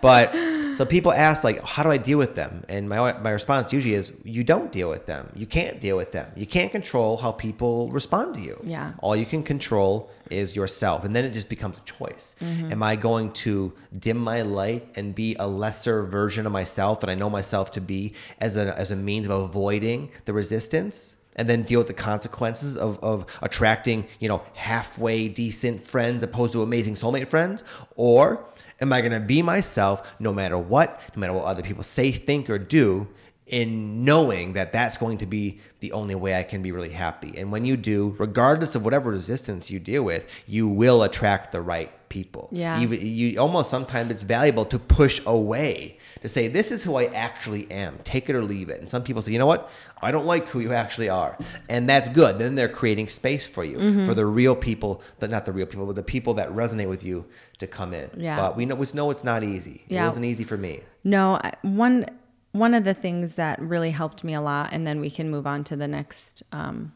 But 0.00 0.32
so 0.78 0.86
people 0.86 1.12
ask 1.12 1.42
like, 1.42 1.60
how 1.64 1.82
do 1.82 1.90
I 1.90 1.96
deal 1.96 2.18
with 2.18 2.36
them? 2.36 2.62
And 2.68 2.88
my 2.88 3.12
my 3.18 3.30
response 3.30 3.72
usually 3.72 3.94
is, 3.94 4.12
you 4.22 4.44
don't 4.44 4.70
deal 4.70 4.88
with 4.88 5.06
them. 5.06 5.28
You 5.34 5.44
can't 5.44 5.80
deal 5.80 5.96
with 5.96 6.12
them. 6.12 6.30
You 6.36 6.46
can't 6.46 6.70
control 6.70 7.16
how 7.16 7.32
people 7.32 7.90
respond 7.90 8.36
to 8.36 8.40
you. 8.40 8.60
Yeah. 8.62 8.92
All 9.00 9.16
you 9.16 9.26
can 9.26 9.42
control 9.42 10.08
is 10.30 10.54
yourself, 10.54 11.04
and 11.04 11.16
then 11.16 11.24
it 11.24 11.32
just 11.32 11.48
becomes 11.48 11.78
a 11.78 11.80
choice. 11.80 12.36
Mm-hmm. 12.40 12.70
Am 12.70 12.82
I 12.84 12.94
going 12.94 13.32
to 13.44 13.72
dim 13.98 14.18
my 14.18 14.42
light 14.42 14.88
and 14.94 15.16
be 15.16 15.34
a 15.40 15.48
lesser 15.48 16.04
version 16.04 16.46
of 16.46 16.52
myself 16.52 17.00
that 17.00 17.10
I 17.10 17.16
know 17.16 17.28
myself 17.28 17.72
to 17.72 17.80
be 17.80 18.14
as 18.38 18.56
a 18.56 18.78
as 18.78 18.92
a 18.92 18.96
means 18.96 19.26
of 19.26 19.32
avoiding 19.32 20.12
the 20.26 20.32
resistance? 20.32 21.16
and 21.38 21.48
then 21.48 21.62
deal 21.62 21.78
with 21.78 21.86
the 21.86 21.94
consequences 21.94 22.76
of, 22.76 22.98
of 23.00 23.24
attracting, 23.40 24.08
you 24.18 24.28
know, 24.28 24.42
halfway 24.54 25.28
decent 25.28 25.80
friends 25.80 26.20
opposed 26.24 26.52
to 26.52 26.62
amazing 26.62 26.94
soulmate 26.94 27.28
friends? 27.28 27.62
Or 27.94 28.44
am 28.80 28.92
I 28.92 29.00
going 29.00 29.12
to 29.12 29.20
be 29.20 29.42
myself 29.42 30.16
no 30.18 30.32
matter 30.32 30.56
what, 30.56 31.00
no 31.14 31.20
matter 31.20 31.32
what 31.32 31.44
other 31.44 31.62
people 31.62 31.82
say, 31.82 32.12
think, 32.12 32.48
or 32.48 32.58
do, 32.58 33.08
in 33.48 34.04
knowing 34.04 34.52
that 34.54 34.72
that's 34.72 34.96
going 34.96 35.18
to 35.18 35.26
be 35.26 35.58
the 35.80 35.92
only 35.92 36.14
way 36.14 36.38
I 36.38 36.42
can 36.42 36.62
be 36.62 36.72
really 36.72 36.90
happy? 36.90 37.37
And 37.38 37.50
when 37.52 37.64
you 37.64 37.76
do, 37.76 38.14
regardless 38.18 38.74
of 38.74 38.84
whatever 38.84 39.11
resistance 39.11 39.70
you 39.70 39.78
deal 39.80 40.02
with, 40.02 40.42
you 40.46 40.68
will 40.68 41.02
attract 41.02 41.52
the 41.52 41.61
right 41.61 41.90
people. 42.08 42.48
Yeah. 42.50 42.80
Even 42.80 43.00
you 43.02 43.38
almost 43.38 43.68
sometimes 43.68 44.11
it's 44.11 44.22
valuable 44.22 44.64
to 44.66 44.78
push 44.78 45.20
away 45.26 45.98
to 46.22 46.28
say 46.28 46.48
this 46.48 46.72
is 46.72 46.82
who 46.82 46.96
I 46.96 47.04
actually 47.04 47.70
am. 47.70 47.98
Take 48.02 48.30
it 48.30 48.34
or 48.34 48.42
leave 48.42 48.70
it. 48.70 48.80
And 48.80 48.88
some 48.88 49.02
people 49.02 49.20
say, 49.20 49.30
you 49.32 49.38
know 49.38 49.44
what? 49.46 49.70
I 50.00 50.11
don't 50.11 50.24
like 50.24 50.48
who 50.48 50.61
you 50.61 50.72
actually 50.72 51.08
are, 51.11 51.37
and 51.68 51.88
that's 51.88 52.08
good. 52.08 52.38
Then 52.38 52.54
they're 52.54 52.68
creating 52.68 53.08
space 53.08 53.46
for 53.48 53.62
you 53.64 53.76
Mm-hmm. 53.78 54.06
for 54.06 54.14
the 54.14 54.24
real 54.26 54.56
people, 54.56 55.02
that 55.18 55.28
not 55.30 55.44
the 55.44 55.52
real 55.52 55.66
people, 55.66 55.84
but 55.87 55.96
the 55.96 56.02
people 56.02 56.34
that 56.34 56.48
resonate 56.50 56.88
with 56.88 57.04
you 57.04 57.26
to 57.58 57.66
come 57.66 57.92
in. 57.92 58.08
Yeah. 58.16 58.37
But 58.37 58.56
we 58.56 58.64
know 58.64 58.74
we 58.76 58.87
know 58.94 59.11
it's 59.11 59.24
not 59.24 59.44
easy. 59.44 59.84
Yeah. 59.88 60.02
It 60.02 60.06
wasn't 60.06 60.24
easy 60.24 60.44
for 60.44 60.56
me. 60.56 60.80
No, 61.04 61.34
I- 61.42 61.52
one 61.62 62.06
one 62.52 62.74
of 62.74 62.84
the 62.84 62.94
things 62.94 63.34
that 63.34 63.61
really 63.61 63.90
helped 63.90 64.24
me 64.24 64.34
a 64.34 64.40
lot, 64.40 64.70
and 64.72 64.87
then 64.87 65.00
we 65.00 65.11
can 65.11 65.30
move 65.30 65.46
on 65.46 65.64
to 65.64 65.76
the 65.76 65.88
next 65.88 66.42
um, 66.52 66.92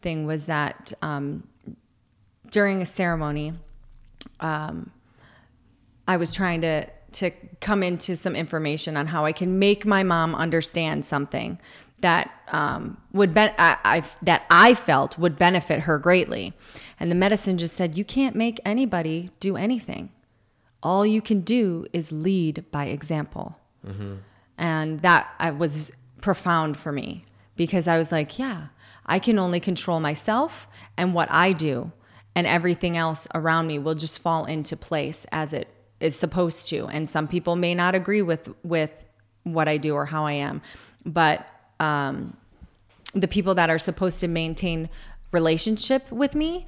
thing, 0.00 0.26
was 0.26 0.46
that 0.46 0.92
um, 1.02 1.46
during 2.50 2.82
a 2.82 2.86
ceremony, 2.86 3.54
um, 4.40 4.90
I 6.06 6.16
was 6.16 6.32
trying 6.32 6.60
to 6.62 6.86
to 7.12 7.30
come 7.60 7.82
into 7.82 8.16
some 8.16 8.34
information 8.34 8.96
on 8.96 9.06
how 9.06 9.26
I 9.26 9.32
can 9.32 9.58
make 9.58 9.84
my 9.84 10.02
mom 10.02 10.34
understand 10.34 11.04
something 11.04 11.60
that 12.00 12.30
um, 12.48 12.96
would 13.12 13.34
ben- 13.34 13.54
I, 13.58 13.76
I 13.84 14.02
that 14.22 14.46
I 14.50 14.74
felt 14.74 15.18
would 15.18 15.36
benefit 15.36 15.80
her 15.80 15.98
greatly, 15.98 16.52
and 16.98 17.10
the 17.10 17.14
medicine 17.14 17.58
just 17.58 17.76
said 17.76 17.96
you 17.96 18.04
can't 18.04 18.36
make 18.36 18.60
anybody 18.64 19.30
do 19.40 19.56
anything. 19.56 20.10
All 20.82 21.06
you 21.06 21.22
can 21.22 21.40
do 21.40 21.86
is 21.92 22.10
lead 22.12 22.64
by 22.70 22.86
example. 22.86 23.56
And 24.62 25.00
that 25.00 25.56
was 25.58 25.90
profound 26.20 26.76
for 26.76 26.92
me 26.92 27.24
because 27.56 27.88
I 27.88 27.98
was 27.98 28.12
like, 28.12 28.38
yeah, 28.38 28.68
I 29.04 29.18
can 29.18 29.36
only 29.36 29.58
control 29.58 29.98
myself 29.98 30.68
and 30.96 31.14
what 31.14 31.28
I 31.32 31.52
do, 31.52 31.90
and 32.36 32.46
everything 32.46 32.96
else 32.96 33.26
around 33.34 33.66
me 33.66 33.80
will 33.80 33.96
just 33.96 34.20
fall 34.20 34.44
into 34.44 34.76
place 34.76 35.26
as 35.32 35.52
it 35.52 35.66
is 35.98 36.14
supposed 36.14 36.68
to. 36.68 36.86
And 36.86 37.08
some 37.08 37.26
people 37.26 37.56
may 37.56 37.74
not 37.74 37.96
agree 37.96 38.22
with 38.22 38.48
with 38.62 38.92
what 39.42 39.66
I 39.66 39.78
do 39.78 39.94
or 39.94 40.06
how 40.06 40.26
I 40.26 40.34
am, 40.34 40.62
but 41.04 41.44
um, 41.80 42.36
the 43.14 43.26
people 43.26 43.56
that 43.56 43.68
are 43.68 43.78
supposed 43.78 44.20
to 44.20 44.28
maintain 44.28 44.88
relationship 45.32 46.08
with 46.12 46.36
me, 46.36 46.66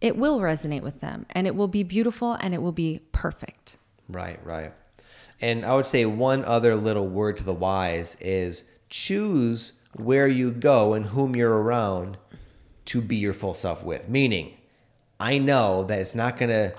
it 0.00 0.16
will 0.16 0.38
resonate 0.38 0.82
with 0.82 1.00
them, 1.00 1.26
and 1.30 1.48
it 1.48 1.56
will 1.56 1.66
be 1.66 1.82
beautiful, 1.82 2.34
and 2.34 2.54
it 2.54 2.62
will 2.62 2.70
be 2.86 3.00
perfect. 3.10 3.76
Right, 4.08 4.38
right. 4.44 4.72
And 5.40 5.64
I 5.64 5.74
would 5.74 5.86
say 5.86 6.04
one 6.06 6.44
other 6.44 6.74
little 6.76 7.06
word 7.08 7.36
to 7.38 7.44
the 7.44 7.54
wise 7.54 8.16
is 8.20 8.64
choose 8.88 9.72
where 9.96 10.26
you 10.28 10.50
go 10.50 10.94
and 10.94 11.06
whom 11.06 11.36
you're 11.36 11.56
around 11.62 12.16
to 12.86 13.00
be 13.00 13.16
your 13.16 13.32
full 13.32 13.54
self 13.54 13.82
with. 13.84 14.08
Meaning, 14.08 14.54
I 15.20 15.38
know 15.38 15.84
that 15.84 15.98
it's 15.98 16.14
not 16.14 16.36
going 16.36 16.50
to 16.50 16.74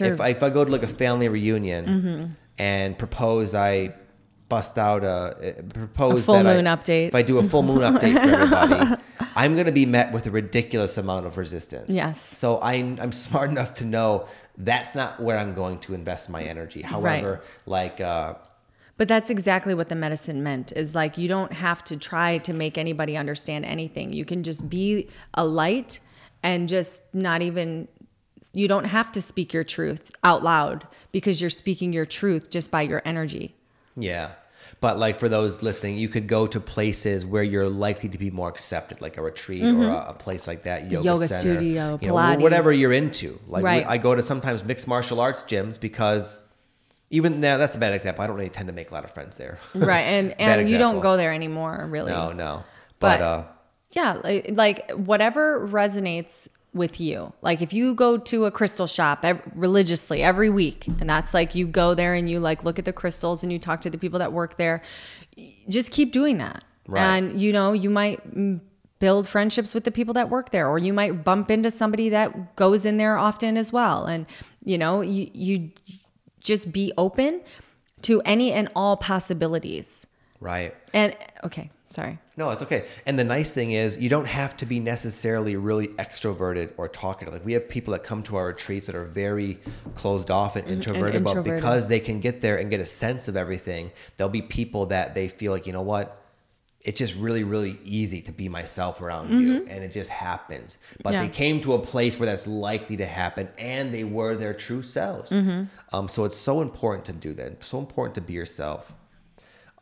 if 0.00 0.20
I, 0.20 0.28
if 0.28 0.42
I 0.42 0.50
go 0.50 0.64
to 0.64 0.70
like 0.70 0.82
a 0.84 0.88
family 0.88 1.28
reunion 1.28 1.86
Mm-hmm. 1.86 2.24
and 2.58 2.96
propose 2.98 3.54
I 3.54 3.94
bust 4.48 4.78
out 4.78 5.02
a 5.02 5.08
uh, 5.08 5.62
propose 5.74 6.20
A 6.20 6.22
full 6.22 6.34
that 6.42 6.46
I- 6.46 6.76
update. 6.76 7.08
If 7.08 7.14
I 7.14 7.22
do 7.22 7.38
a 7.38 7.42
full 7.42 7.62
moon 7.62 7.78
update 7.90 8.14
for 8.14 8.30
everybody, 8.30 9.02
I'm 9.36 9.54
going 9.54 9.66
to 9.66 9.72
be 9.72 9.86
met 9.86 10.12
with 10.12 10.26
a 10.26 10.30
ridiculous 10.30 10.98
amount 10.98 11.26
of 11.26 11.36
resistance. 11.38 11.94
Yes. 11.94 12.20
So 12.20 12.58
I, 12.58 12.74
I'm 12.74 13.12
smart 13.12 13.50
enough 13.50 13.74
to 13.74 13.84
know 13.84 14.26
that's 14.56 14.94
not 14.94 15.20
where 15.20 15.38
I'm 15.38 15.54
going 15.54 15.78
to 15.80 15.94
invest 15.94 16.30
my 16.30 16.42
energy. 16.42 16.82
However, 16.82 17.42
like 17.66 18.00
uh, 18.00 18.34
But 18.96 19.08
that's 19.08 19.30
exactly 19.30 19.74
what 19.74 19.88
the 19.88 19.94
medicine 19.94 20.42
meant 20.42 20.72
is 20.72 20.94
like 20.94 21.18
you 21.18 21.28
don't 21.28 21.52
have 21.52 21.82
to 21.84 21.96
try 21.96 22.38
to 22.38 22.52
make 22.52 22.76
anybody 22.78 23.16
understand 23.16 23.64
anything. 23.64 24.12
You 24.12 24.24
can 24.24 24.42
just 24.42 24.68
be 24.68 25.08
a 25.34 25.44
light 25.44 26.00
and 26.42 26.68
just 26.68 27.02
not 27.14 27.42
even 27.42 27.88
you 28.52 28.68
don't 28.68 28.84
have 28.84 29.12
to 29.12 29.22
speak 29.22 29.52
your 29.52 29.64
truth 29.64 30.10
out 30.24 30.42
loud 30.42 30.86
because 31.12 31.40
you're 31.40 31.50
speaking 31.50 31.92
your 31.92 32.06
truth 32.06 32.50
just 32.50 32.70
by 32.70 32.82
your 32.82 33.02
energy. 33.04 33.54
yeah. 33.96 34.32
But 34.82 34.98
like 34.98 35.18
for 35.20 35.28
those 35.28 35.62
listening, 35.62 35.96
you 35.96 36.08
could 36.08 36.26
go 36.26 36.46
to 36.48 36.58
places 36.60 37.24
where 37.24 37.42
you're 37.44 37.68
likely 37.68 38.08
to 38.10 38.18
be 38.18 38.30
more 38.30 38.48
accepted, 38.48 39.00
like 39.00 39.16
a 39.16 39.22
retreat 39.22 39.62
or 39.62 39.88
a, 39.88 40.08
a 40.10 40.12
place 40.12 40.46
like 40.48 40.64
that, 40.64 40.90
yoga, 40.90 40.96
Mm-hmm. 40.96 41.06
yoga 41.06 41.28
center, 41.28 41.40
studio, 41.56 41.98
you 42.02 42.08
know, 42.08 42.36
whatever 42.38 42.70
you're 42.72 42.92
into. 42.92 43.38
Like 43.46 43.62
Right. 43.64 43.86
I 43.86 43.96
go 43.98 44.14
to 44.14 44.22
sometimes 44.24 44.64
mixed 44.64 44.86
martial 44.88 45.20
arts 45.20 45.42
gyms 45.44 45.78
because 45.80 46.44
even 47.10 47.40
now 47.40 47.58
that's 47.58 47.76
a 47.76 47.78
bad 47.78 47.92
example. 47.94 48.24
I 48.24 48.26
don't 48.26 48.34
really 48.36 48.48
tend 48.48 48.66
to 48.66 48.72
make 48.72 48.90
a 48.90 48.94
lot 48.94 49.04
of 49.04 49.10
friends 49.14 49.36
there. 49.36 49.58
Right. 49.74 50.00
And 50.00 50.34
and 50.40 50.68
you 50.68 50.78
don't 50.78 50.98
go 51.00 51.16
there 51.16 51.32
anymore, 51.32 51.86
really. 51.88 52.10
No, 52.12 52.32
no. 52.32 52.64
But, 52.98 53.20
But- 53.20 53.22
uh, 53.24 53.44
Yeah, 53.92 54.20
like, 54.24 54.50
like 54.52 54.90
whatever 54.92 55.68
resonates 55.68 56.48
with 56.74 57.00
you. 57.00 57.32
Like 57.42 57.60
if 57.60 57.72
you 57.72 57.94
go 57.94 58.16
to 58.16 58.46
a 58.46 58.50
crystal 58.50 58.86
shop 58.86 59.24
ev- 59.24 59.42
religiously 59.54 60.22
every 60.22 60.50
week, 60.50 60.86
and 60.86 61.08
that's 61.08 61.34
like 61.34 61.54
you 61.54 61.66
go 61.66 61.94
there 61.94 62.14
and 62.14 62.28
you 62.30 62.40
like 62.40 62.64
look 62.64 62.78
at 62.78 62.84
the 62.84 62.92
crystals 62.92 63.42
and 63.42 63.52
you 63.52 63.58
talk 63.58 63.80
to 63.82 63.90
the 63.90 63.98
people 63.98 64.18
that 64.18 64.32
work 64.32 64.56
there, 64.56 64.82
just 65.68 65.90
keep 65.90 66.12
doing 66.12 66.38
that. 66.38 66.64
Right. 66.86 67.02
And 67.02 67.40
you 67.40 67.52
know, 67.52 67.72
you 67.72 67.90
might 67.90 68.20
build 68.98 69.28
friendships 69.28 69.74
with 69.74 69.84
the 69.84 69.90
people 69.90 70.14
that 70.14 70.30
work 70.30 70.50
there, 70.50 70.68
or 70.68 70.78
you 70.78 70.92
might 70.92 71.24
bump 71.24 71.50
into 71.50 71.70
somebody 71.70 72.08
that 72.08 72.56
goes 72.56 72.84
in 72.84 72.96
there 72.96 73.18
often 73.18 73.56
as 73.56 73.72
well. 73.72 74.06
And 74.06 74.26
you 74.64 74.78
know, 74.78 75.00
you 75.00 75.30
you 75.32 75.70
just 76.40 76.72
be 76.72 76.92
open 76.96 77.42
to 78.02 78.20
any 78.22 78.52
and 78.52 78.68
all 78.74 78.96
possibilities. 78.96 80.06
right. 80.40 80.74
And 80.92 81.16
okay, 81.44 81.70
sorry. 81.88 82.18
No, 82.36 82.50
it's 82.50 82.62
okay. 82.62 82.86
And 83.04 83.18
the 83.18 83.24
nice 83.24 83.52
thing 83.52 83.72
is, 83.72 83.98
you 83.98 84.08
don't 84.08 84.26
have 84.26 84.56
to 84.58 84.66
be 84.66 84.80
necessarily 84.80 85.54
really 85.56 85.88
extroverted 85.88 86.70
or 86.78 86.88
talkative. 86.88 87.34
Like 87.34 87.44
we 87.44 87.52
have 87.52 87.68
people 87.68 87.92
that 87.92 88.04
come 88.04 88.22
to 88.24 88.36
our 88.36 88.46
retreats 88.46 88.86
that 88.86 88.96
are 88.96 89.04
very 89.04 89.58
closed 89.94 90.30
off 90.30 90.54
mm-hmm, 90.54 90.66
and 90.66 90.68
introverted, 90.68 91.24
but 91.24 91.30
introverted. 91.30 91.60
because 91.60 91.88
they 91.88 92.00
can 92.00 92.20
get 92.20 92.40
there 92.40 92.56
and 92.56 92.70
get 92.70 92.80
a 92.80 92.86
sense 92.86 93.28
of 93.28 93.36
everything, 93.36 93.92
there'll 94.16 94.30
be 94.30 94.42
people 94.42 94.86
that 94.86 95.14
they 95.14 95.28
feel 95.28 95.52
like, 95.52 95.66
you 95.66 95.74
know 95.74 95.82
what? 95.82 96.18
It's 96.80 96.98
just 96.98 97.14
really, 97.14 97.44
really 97.44 97.78
easy 97.84 98.20
to 98.22 98.32
be 98.32 98.48
myself 98.48 99.00
around 99.00 99.30
you, 99.30 99.60
mm-hmm. 99.60 99.70
and 99.70 99.84
it 99.84 99.92
just 99.92 100.10
happens. 100.10 100.78
But 101.04 101.12
Yeah. 101.12 101.22
they 101.22 101.28
came 101.28 101.60
to 101.60 101.74
a 101.74 101.78
place 101.78 102.18
where 102.18 102.26
that's 102.26 102.46
likely 102.46 102.96
to 102.96 103.06
happen, 103.06 103.50
and 103.56 103.94
they 103.94 104.02
were 104.02 104.34
their 104.34 104.52
true 104.52 104.82
selves. 104.82 105.30
Mm-hmm. 105.30 105.64
Um, 105.92 106.08
so 106.08 106.24
it's 106.24 106.36
so 106.36 106.60
important 106.60 107.04
to 107.04 107.12
do 107.12 107.34
that. 107.34 107.62
So 107.62 107.78
important 107.78 108.16
to 108.16 108.20
be 108.20 108.32
yourself. 108.32 108.94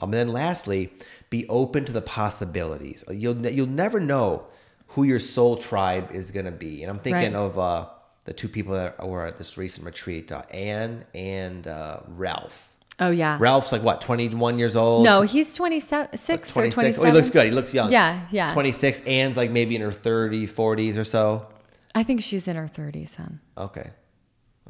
Um, 0.01 0.09
and 0.09 0.15
then 0.15 0.29
lastly, 0.29 0.93
be 1.29 1.47
open 1.49 1.85
to 1.85 1.93
the 1.93 2.03
possibilities. 2.03 3.05
You'll 3.11 3.47
you'll 3.47 3.67
never 3.67 4.01
know 4.01 4.45
who 4.89 5.05
your 5.05 5.19
soul 5.19 5.57
tribe 5.57 6.11
is 6.13 6.31
going 6.31 6.47
to 6.47 6.51
be. 6.53 6.83
And 6.83 6.91
I'm 6.91 6.99
thinking 6.99 7.35
Right. 7.35 7.41
of 7.41 7.59
uh, 7.59 7.87
the 8.25 8.33
two 8.33 8.49
people 8.49 8.75
that 8.75 9.07
were 9.07 9.27
at 9.27 9.37
this 9.37 9.57
recent 9.57 9.87
retreat, 9.87 10.33
uh, 10.33 10.43
Anne 10.51 11.05
and 11.15 11.67
uh, 11.69 12.01
Ralph. 12.09 12.77
Oh 12.99 13.11
yeah. 13.11 13.39
Ralph's 13.41 13.73
like 13.73 13.83
what, 13.83 14.01
21 14.01 14.59
years 14.59 14.77
old? 14.77 15.05
No, 15.05 15.23
he's 15.23 15.55
26 15.55 16.15
or 16.31 16.37
27. 16.71 16.95
Oh, 17.01 17.05
he 17.05 17.13
looks 17.13 17.31
good. 17.31 17.47
He 17.47 17.51
looks 17.53 17.73
young. 17.73 17.91
Yeah, 17.91 18.27
yeah. 18.31 18.53
26. 18.53 19.01
Anne's 19.01 19.37
like 19.37 19.51
maybe 19.51 19.75
in 19.77 19.81
her 19.81 19.91
30s, 19.91 20.51
40s 20.51 20.99
or 20.99 21.05
so. 21.05 21.47
I 21.95 22.03
think 22.03 22.21
she's 22.21 22.47
in 22.47 22.57
her 22.57 22.67
30s, 22.69 23.09
son. 23.09 23.41
Okay. 23.57 23.91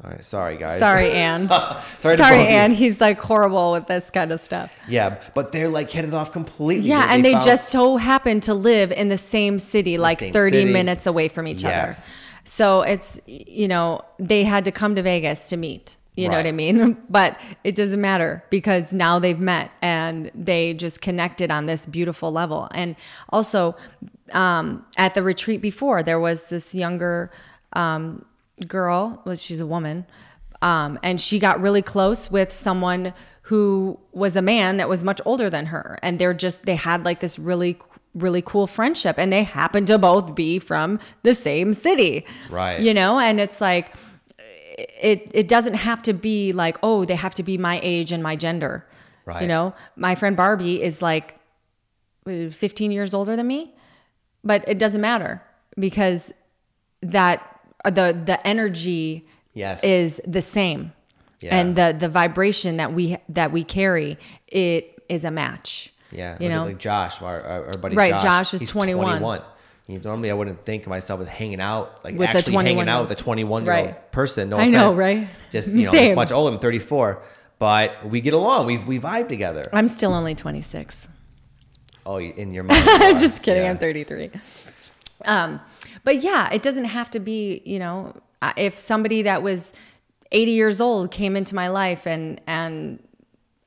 All 0.03 0.09
right, 0.09 0.23
sorry 0.23 0.57
guys. 0.57 0.79
Sorry, 0.79 1.11
Anne. 1.27 1.47
sorry, 1.47 1.81
Sorry, 1.99 2.17
to 2.17 2.23
both 2.23 2.31
you. 2.33 2.55
Anne. 2.55 2.71
He's 2.71 2.99
like 2.99 3.19
horrible 3.19 3.73
with 3.73 3.87
this 3.87 4.09
kind 4.09 4.31
of 4.31 4.39
stuff. 4.39 4.73
Yeah, 4.87 5.21
but 5.35 5.51
they're 5.51 5.69
like 5.69 5.89
hit 5.91 6.05
it 6.05 6.13
off 6.13 6.31
completely. 6.31 6.89
Yeah, 6.89 7.07
and 7.09 7.23
they 7.23 7.33
just 7.33 7.69
so 7.71 7.97
happen 7.97 8.39
to 8.41 8.53
live 8.53 8.91
in 8.91 9.09
the 9.09 9.17
same 9.17 9.59
city, 9.59 9.97
like 9.99 10.19
same 10.19 10.33
30 10.33 10.51
city. 10.61 10.73
minutes 10.73 11.05
away 11.05 11.27
from 11.27 11.47
each 11.47 11.61
Yes. 11.63 12.07
other. 12.09 12.17
So 12.43 12.81
it's, 12.81 13.19
you 13.27 13.67
know, 13.67 14.01
they 14.17 14.43
had 14.43 14.65
to 14.65 14.71
come 14.71 14.95
to 14.95 15.03
Vegas 15.03 15.45
to 15.49 15.57
meet. 15.57 15.97
You 16.15 16.29
know 16.29 16.37
what 16.37 16.45
I 16.45 16.51
mean? 16.51 16.97
But 17.09 17.39
it 17.63 17.75
doesn't 17.75 18.01
matter 18.01 18.43
because 18.49 18.91
now 18.93 19.17
they've 19.17 19.39
met 19.39 19.71
and 19.81 20.29
they 20.35 20.73
just 20.73 21.01
connected 21.01 21.49
on 21.51 21.65
this 21.65 21.85
beautiful 21.85 22.31
level. 22.31 22.67
And 22.71 22.95
also, 23.29 23.75
um, 24.33 24.85
at 24.97 25.13
the 25.13 25.23
retreat 25.23 25.61
before, 25.61 26.03
there 26.03 26.19
was 26.19 26.49
this 26.49 26.75
younger 26.75 27.31
um, 27.73 28.25
girl, 28.67 29.21
well, 29.25 29.35
she's 29.35 29.59
a 29.59 29.67
woman, 29.67 30.05
um, 30.61 30.99
and 31.01 31.19
she 31.19 31.39
got 31.39 31.59
really 31.59 31.81
close 31.81 32.29
with 32.29 32.51
someone 32.51 33.13
who 33.43 33.99
was 34.11 34.35
a 34.35 34.41
man 34.41 34.77
that 34.77 34.87
was 34.87 35.03
much 35.03 35.19
older 35.25 35.49
than 35.49 35.67
her. 35.67 35.97
And 36.01 36.19
they're 36.19 36.33
just, 36.33 36.65
they 36.65 36.75
had 36.75 37.03
like 37.03 37.19
this 37.19 37.39
really, 37.39 37.77
really 38.13 38.41
cool 38.41 38.67
friendship. 38.67 39.17
And 39.17 39.33
they 39.33 39.43
happened 39.43 39.87
to 39.87 39.97
both 39.97 40.35
be 40.35 40.59
from 40.59 40.99
the 41.23 41.33
same 41.33 41.73
city. 41.73 42.25
Right. 42.49 42.79
You 42.79 42.93
know, 42.93 43.19
and 43.19 43.39
it's 43.39 43.59
like, 43.59 43.93
it, 44.77 45.29
it 45.33 45.47
doesn't 45.47 45.73
have 45.73 46.01
to 46.03 46.13
be 46.13 46.53
like, 46.53 46.77
oh, 46.83 47.03
they 47.03 47.15
have 47.15 47.33
to 47.35 47.43
be 47.43 47.57
my 47.57 47.79
age 47.83 48.11
and 48.11 48.21
my 48.21 48.35
gender. 48.35 48.87
Right. 49.25 49.41
You 49.41 49.47
know, 49.47 49.73
my 49.95 50.15
friend 50.15 50.37
Barbie 50.37 50.81
is 50.81 51.01
like 51.01 51.35
uh, 52.27 52.49
15 52.49 52.91
years 52.91 53.13
older 53.13 53.35
than 53.35 53.47
me, 53.47 53.73
but 54.43 54.63
it 54.67 54.79
doesn't 54.79 55.01
matter 55.01 55.41
because 55.77 56.31
that 57.01 57.50
Uh, 57.83 57.89
the 57.89 58.19
the 58.25 58.45
energy 58.47 59.25
Yes. 59.53 59.83
is 59.83 60.21
the 60.25 60.41
same. 60.41 60.93
Yeah. 61.39 61.57
And 61.57 61.75
the 61.75 61.95
the 61.97 62.07
vibration 62.09 62.77
that 62.77 62.93
we 62.93 63.17
that 63.29 63.51
we 63.51 63.63
carry, 63.63 64.17
it 64.47 65.03
is 65.09 65.23
a 65.25 65.31
match. 65.31 65.93
Yeah, 66.11 66.35
You 66.41 66.49
know, 66.49 66.65
like 66.65 66.77
Josh, 66.77 67.21
our, 67.21 67.41
our, 67.41 67.65
our 67.67 67.77
buddy 67.77 67.95
Right, 67.95 68.11
Josh. 68.11 68.23
Josh 68.23 68.53
is 68.55 68.59
he's 68.59 68.69
21. 68.69 69.41
He- 69.87 69.97
normally, 69.97 70.29
I 70.29 70.33
wouldn't 70.33 70.65
think 70.65 70.83
of 70.83 70.89
myself 70.89 71.19
as 71.21 71.27
hanging 71.27 71.59
out, 71.61 72.03
like 72.03 72.17
With 72.17 72.29
a 72.29 72.37
actually 72.37 72.63
hanging 72.63 72.87
out 72.89 73.03
with 73.03 73.11
a 73.11 73.15
21 73.21 73.65
year 73.65 73.73
old 73.75 73.95
person. 74.11 74.49
No 74.49 74.57
I 74.57 74.67
know, 74.69 74.93
right? 74.93 75.27
Just 75.51 75.69
you 75.69 75.85
know, 75.85 75.91
Same. 75.91 76.15
much 76.15 76.31
older. 76.31 76.53
I'm 76.53 76.59
34, 76.61 77.23
but 77.59 78.05
we 78.05 78.19
get 78.21 78.33
along. 78.33 78.67
We 78.67 78.77
we 78.77 78.99
vibe 78.99 79.27
together. 79.29 79.67
I'm 79.73 79.87
still 79.87 80.13
only 80.13 80.35
26. 80.35 81.07
Oh, 82.05 82.19
in 82.19 82.51
your 82.53 82.63
mind. 82.69 82.85
you 82.85 82.91
are. 82.91 83.13
just 83.19 83.41
kidding. 83.43 83.63
Yeah. 83.63 83.69
I'm 83.71 83.77
33. 83.77 84.31
Um, 85.25 85.59
but 86.03 86.21
yeah, 86.21 86.51
it 86.51 86.61
doesn't 86.61 86.85
have 86.85 87.11
to 87.11 87.19
be. 87.19 87.61
You 87.65 87.79
know, 87.79 88.13
if 88.57 88.77
somebody 88.77 89.21
that 89.23 89.43
was 89.43 89.73
80 90.31 90.51
years 90.51 90.81
old 90.81 91.11
came 91.11 91.35
into 91.35 91.55
my 91.55 91.67
life 91.67 92.05
and 92.07 92.39
and 92.47 92.99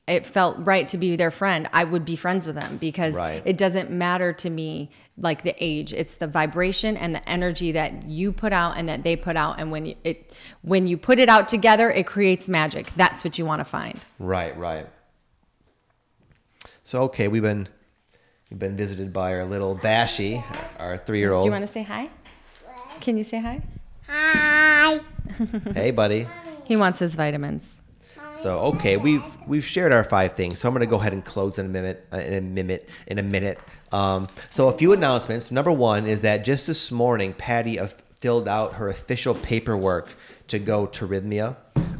it 0.07 0.23
felt 0.23 0.55
right 0.59 0.87
to 0.89 0.97
be 0.99 1.15
their 1.15 1.31
friend, 1.31 1.67
I 1.73 1.83
would 1.83 2.05
be 2.05 2.15
friends 2.15 2.45
with 2.45 2.55
them 2.55 2.77
because 2.77 3.15
Right. 3.15 3.41
it 3.43 3.57
doesn't 3.57 3.89
matter 3.89 4.33
to 4.33 4.49
me 4.51 4.91
like 5.17 5.41
the 5.41 5.55
age. 5.59 5.93
It's 5.93 6.15
the 6.17 6.27
vibration 6.27 6.95
and 6.95 7.15
the 7.15 7.27
energy 7.27 7.71
that 7.71 8.03
you 8.05 8.31
put 8.31 8.53
out 8.53 8.77
and 8.77 8.87
that 8.87 9.01
they 9.01 9.15
put 9.15 9.35
out. 9.35 9.59
And 9.59 9.71
when 9.71 9.87
you, 9.87 9.95
it 10.03 10.37
when 10.61 10.85
you 10.85 10.95
put 10.97 11.17
it 11.17 11.27
out 11.27 11.47
together, 11.47 11.89
it 11.89 12.05
creates 12.05 12.47
magic. 12.47 12.91
That's 12.95 13.23
what 13.23 13.39
you 13.39 13.45
want 13.45 13.61
to 13.61 13.65
find. 13.65 13.99
Right, 14.19 14.55
right. 14.57 14.87
So 16.83 17.01
okay, 17.03 17.27
we've 17.27 17.41
been 17.41 17.67
we've 18.49 18.59
been 18.59 18.75
visited 18.75 19.11
by 19.11 19.33
our 19.33 19.45
little 19.45 19.75
Bashy, 19.75 20.43
our 20.79 20.97
three 20.97 21.19
year 21.19 21.33
old. 21.33 21.43
Do 21.43 21.47
you 21.47 21.51
want 21.51 21.65
to 21.65 21.71
say 21.71 21.83
hi? 21.83 22.09
Can 23.01 23.17
you 23.17 23.23
say 23.23 23.39
hi? 23.39 23.61
Hi. 24.07 24.99
hey, 25.73 25.91
buddy. 25.91 26.27
He 26.63 26.75
wants 26.75 26.99
his 26.99 27.15
vitamins. 27.15 27.75
So 28.31 28.59
okay, 28.59 28.97
we've 28.97 29.23
we've 29.47 29.65
shared 29.65 29.93
our 29.93 30.03
five 30.03 30.33
things. 30.33 30.59
So 30.59 30.67
I'm 30.67 30.73
gonna 30.73 30.85
go 30.85 30.97
ahead 30.99 31.13
and 31.13 31.23
close 31.23 31.57
in 31.57 31.65
a 31.65 31.69
minute. 31.69 32.05
Uh, 32.11 32.17
in 32.17 32.33
a 32.33 32.41
minute. 32.41 32.89
In 33.07 33.17
a 33.17 33.23
minute. 33.23 33.59
Um, 33.91 34.27
so 34.49 34.67
a 34.67 34.77
few 34.77 34.91
announcements. 34.91 35.51
Number 35.51 35.71
one 35.71 36.05
is 36.05 36.21
that 36.21 36.43
just 36.43 36.67
this 36.67 36.91
morning, 36.91 37.33
Pattie 37.33 37.79
uh, 37.79 37.87
filled 38.19 38.47
out 38.47 38.73
her 38.73 38.89
official 38.89 39.35
paperwork 39.35 40.15
to 40.47 40.59
go 40.59 40.85
to 40.85 41.07
Rythmia 41.07 41.55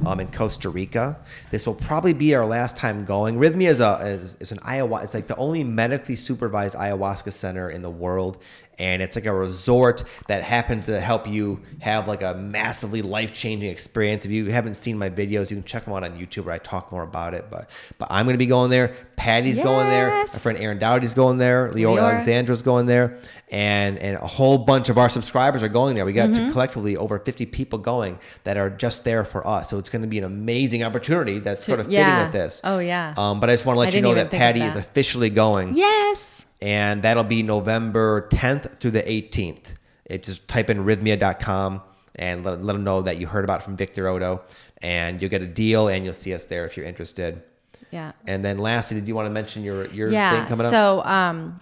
um, 0.06 0.20
in 0.20 0.32
Costa 0.32 0.70
Rica. 0.70 1.18
This 1.52 1.66
will 1.66 1.74
probably 1.76 2.14
be 2.14 2.36
our 2.36 2.46
last 2.46 2.78
time 2.78 3.06
going. 3.06 3.38
Rythmia 3.38 3.70
is 3.70 3.80
a 3.80 4.00
is, 4.06 4.38
is 4.40 4.52
an 4.52 4.60
ayahuasca. 4.60 5.04
It's 5.04 5.14
like 5.14 5.28
the 5.28 5.36
only 5.38 5.64
medically 5.64 6.16
supervised 6.16 6.76
ayahuasca 6.76 7.32
center 7.32 7.70
in 7.70 7.82
the 7.82 7.90
world, 7.90 8.38
and 8.78 9.02
it's 9.02 9.16
like 9.16 9.26
a 9.26 9.34
resort 9.34 10.04
that 10.28 10.44
happens 10.44 10.86
to 10.88 11.00
help 11.00 11.28
you 11.28 11.62
have 11.80 12.08
like 12.08 12.22
a 12.22 12.36
massively 12.36 13.02
life 13.02 13.34
changing 13.34 13.70
experience. 13.70 14.26
If 14.26 14.32
you 14.32 14.52
haven't 14.52 14.76
seen 14.76 14.98
my 14.98 15.10
videos, 15.10 15.50
you 15.50 15.58
can 15.58 15.64
check 15.64 15.86
them 15.86 15.94
out 15.94 16.04
on 16.04 16.18
YouTube 16.20 16.46
where 16.46 16.54
I 16.56 16.60
talk 16.60 16.92
more 16.92 17.04
about 17.04 17.34
it. 17.34 17.46
But 17.50 17.70
but 17.98 18.08
I'm 18.12 18.26
gonna 18.26 18.38
be 18.38 18.46
going 18.46 18.70
there. 18.70 18.94
Pattie's 19.16 19.60
going 19.60 19.90
there. 19.90 20.08
Yes. 20.10 20.34
My 20.34 20.40
friend 20.40 20.58
Aaron 20.60 20.78
Doughty's 20.78 21.14
going 21.14 21.38
there. 21.38 21.72
Leo 21.72 21.98
Alexandra's 21.98 22.62
going 22.62 22.86
there, 22.86 23.18
and 23.50 23.98
and 23.98 24.18
a 24.18 24.28
whole 24.28 24.58
bunch 24.60 24.90
of 24.90 24.98
our 24.98 25.10
subscribers 25.10 25.64
are 25.64 25.70
going 25.70 25.96
there. 25.96 26.06
We 26.06 26.14
got 26.14 26.26
Mm-hmm. 26.26 26.48
to 26.48 26.52
collectively 26.54 26.98
over 26.98 27.20
50 27.20 27.46
people 27.46 27.78
going 27.78 28.18
that 28.46 28.58
are 28.58 28.70
just 28.70 29.04
there 29.04 29.24
for 29.24 29.46
us. 29.48 29.65
So 29.70 29.78
it's 29.80 29.90
going 29.90 30.02
to 30.02 30.08
be 30.08 30.18
an 30.18 30.24
amazing 30.24 30.84
opportunity 30.84 31.40
that's 31.40 31.66
sort 31.66 31.80
of 31.80 31.88
fitting 31.88 32.18
with 32.20 32.32
this. 32.32 32.62
Oh, 32.64 32.80
yeah. 32.80 33.14
Um, 33.18 33.40
but 33.40 33.50
I 33.50 33.54
just 33.54 33.66
want 33.66 33.78
to 33.78 33.82
I 33.82 33.86
let 33.86 33.94
you 33.94 34.02
know 34.02 34.14
that 34.14 34.32
Pattie 34.32 34.62
is 34.62 34.76
officially 34.76 35.30
going 35.30 35.76
Yes. 35.76 36.46
and 36.62 37.04
that'll 37.04 37.24
be 37.24 37.44
November 37.44 38.28
10th 38.32 38.80
through 38.80 38.92
the 38.92 39.04
18th. 39.04 39.76
It 40.06 40.24
just 40.24 40.48
type 40.48 40.70
in 40.70 40.86
rythmia.com 40.86 41.82
and 42.16 42.46
let, 42.46 42.64
let 42.64 42.74
them 42.74 42.84
know 42.84 43.02
that 43.02 43.18
you 43.18 43.28
heard 43.28 43.44
about 43.44 43.62
it 43.62 43.64
from 43.64 43.76
Victor 43.76 44.08
Oddo, 44.08 44.42
and 44.82 45.22
you'll 45.22 45.32
get 45.32 45.42
a 45.42 45.48
deal, 45.48 45.88
and 45.90 46.06
you'll 46.06 46.14
see 46.14 46.34
us 46.34 46.46
there 46.46 46.66
if 46.66 46.78
you're 46.78 46.86
interested. 46.86 47.42
Yeah. 47.92 48.12
And 48.28 48.44
then 48.46 48.58
lastly, 48.58 49.00
did 49.00 49.08
you 49.08 49.16
want 49.16 49.26
to 49.26 49.30
mention 49.32 49.64
your 49.64 49.88
your 49.88 50.10
thing 50.10 50.46
coming 50.46 50.66
up? 50.66 50.72
So 50.72 51.04
um, 51.04 51.60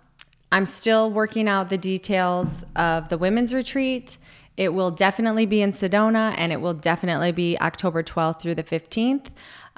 I'm 0.51 0.65
still 0.65 1.09
working 1.09 1.47
out 1.47 1.69
the 1.69 1.77
details 1.77 2.63
of 2.75 3.09
the 3.09 3.17
women's 3.17 3.53
retreat. 3.53 4.17
It 4.55 4.73
will 4.73 4.91
definitely 4.91 5.45
be 5.45 5.61
in 5.61 5.71
Sedona 5.71 6.33
and 6.37 6.51
it 6.51 6.61
will 6.61 6.73
definitely 6.73 7.31
be 7.31 7.57
October 7.59 8.03
12th 8.03 8.41
through 8.41 8.55
the 8.55 8.63
15th. 8.63 9.27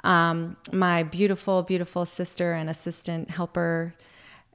Um, 0.04 0.56
my 0.72 1.02
beautiful, 1.02 1.62
beautiful 1.62 2.04
sister 2.04 2.52
and 2.52 2.68
assistant 2.68 3.30
helper 3.30 3.94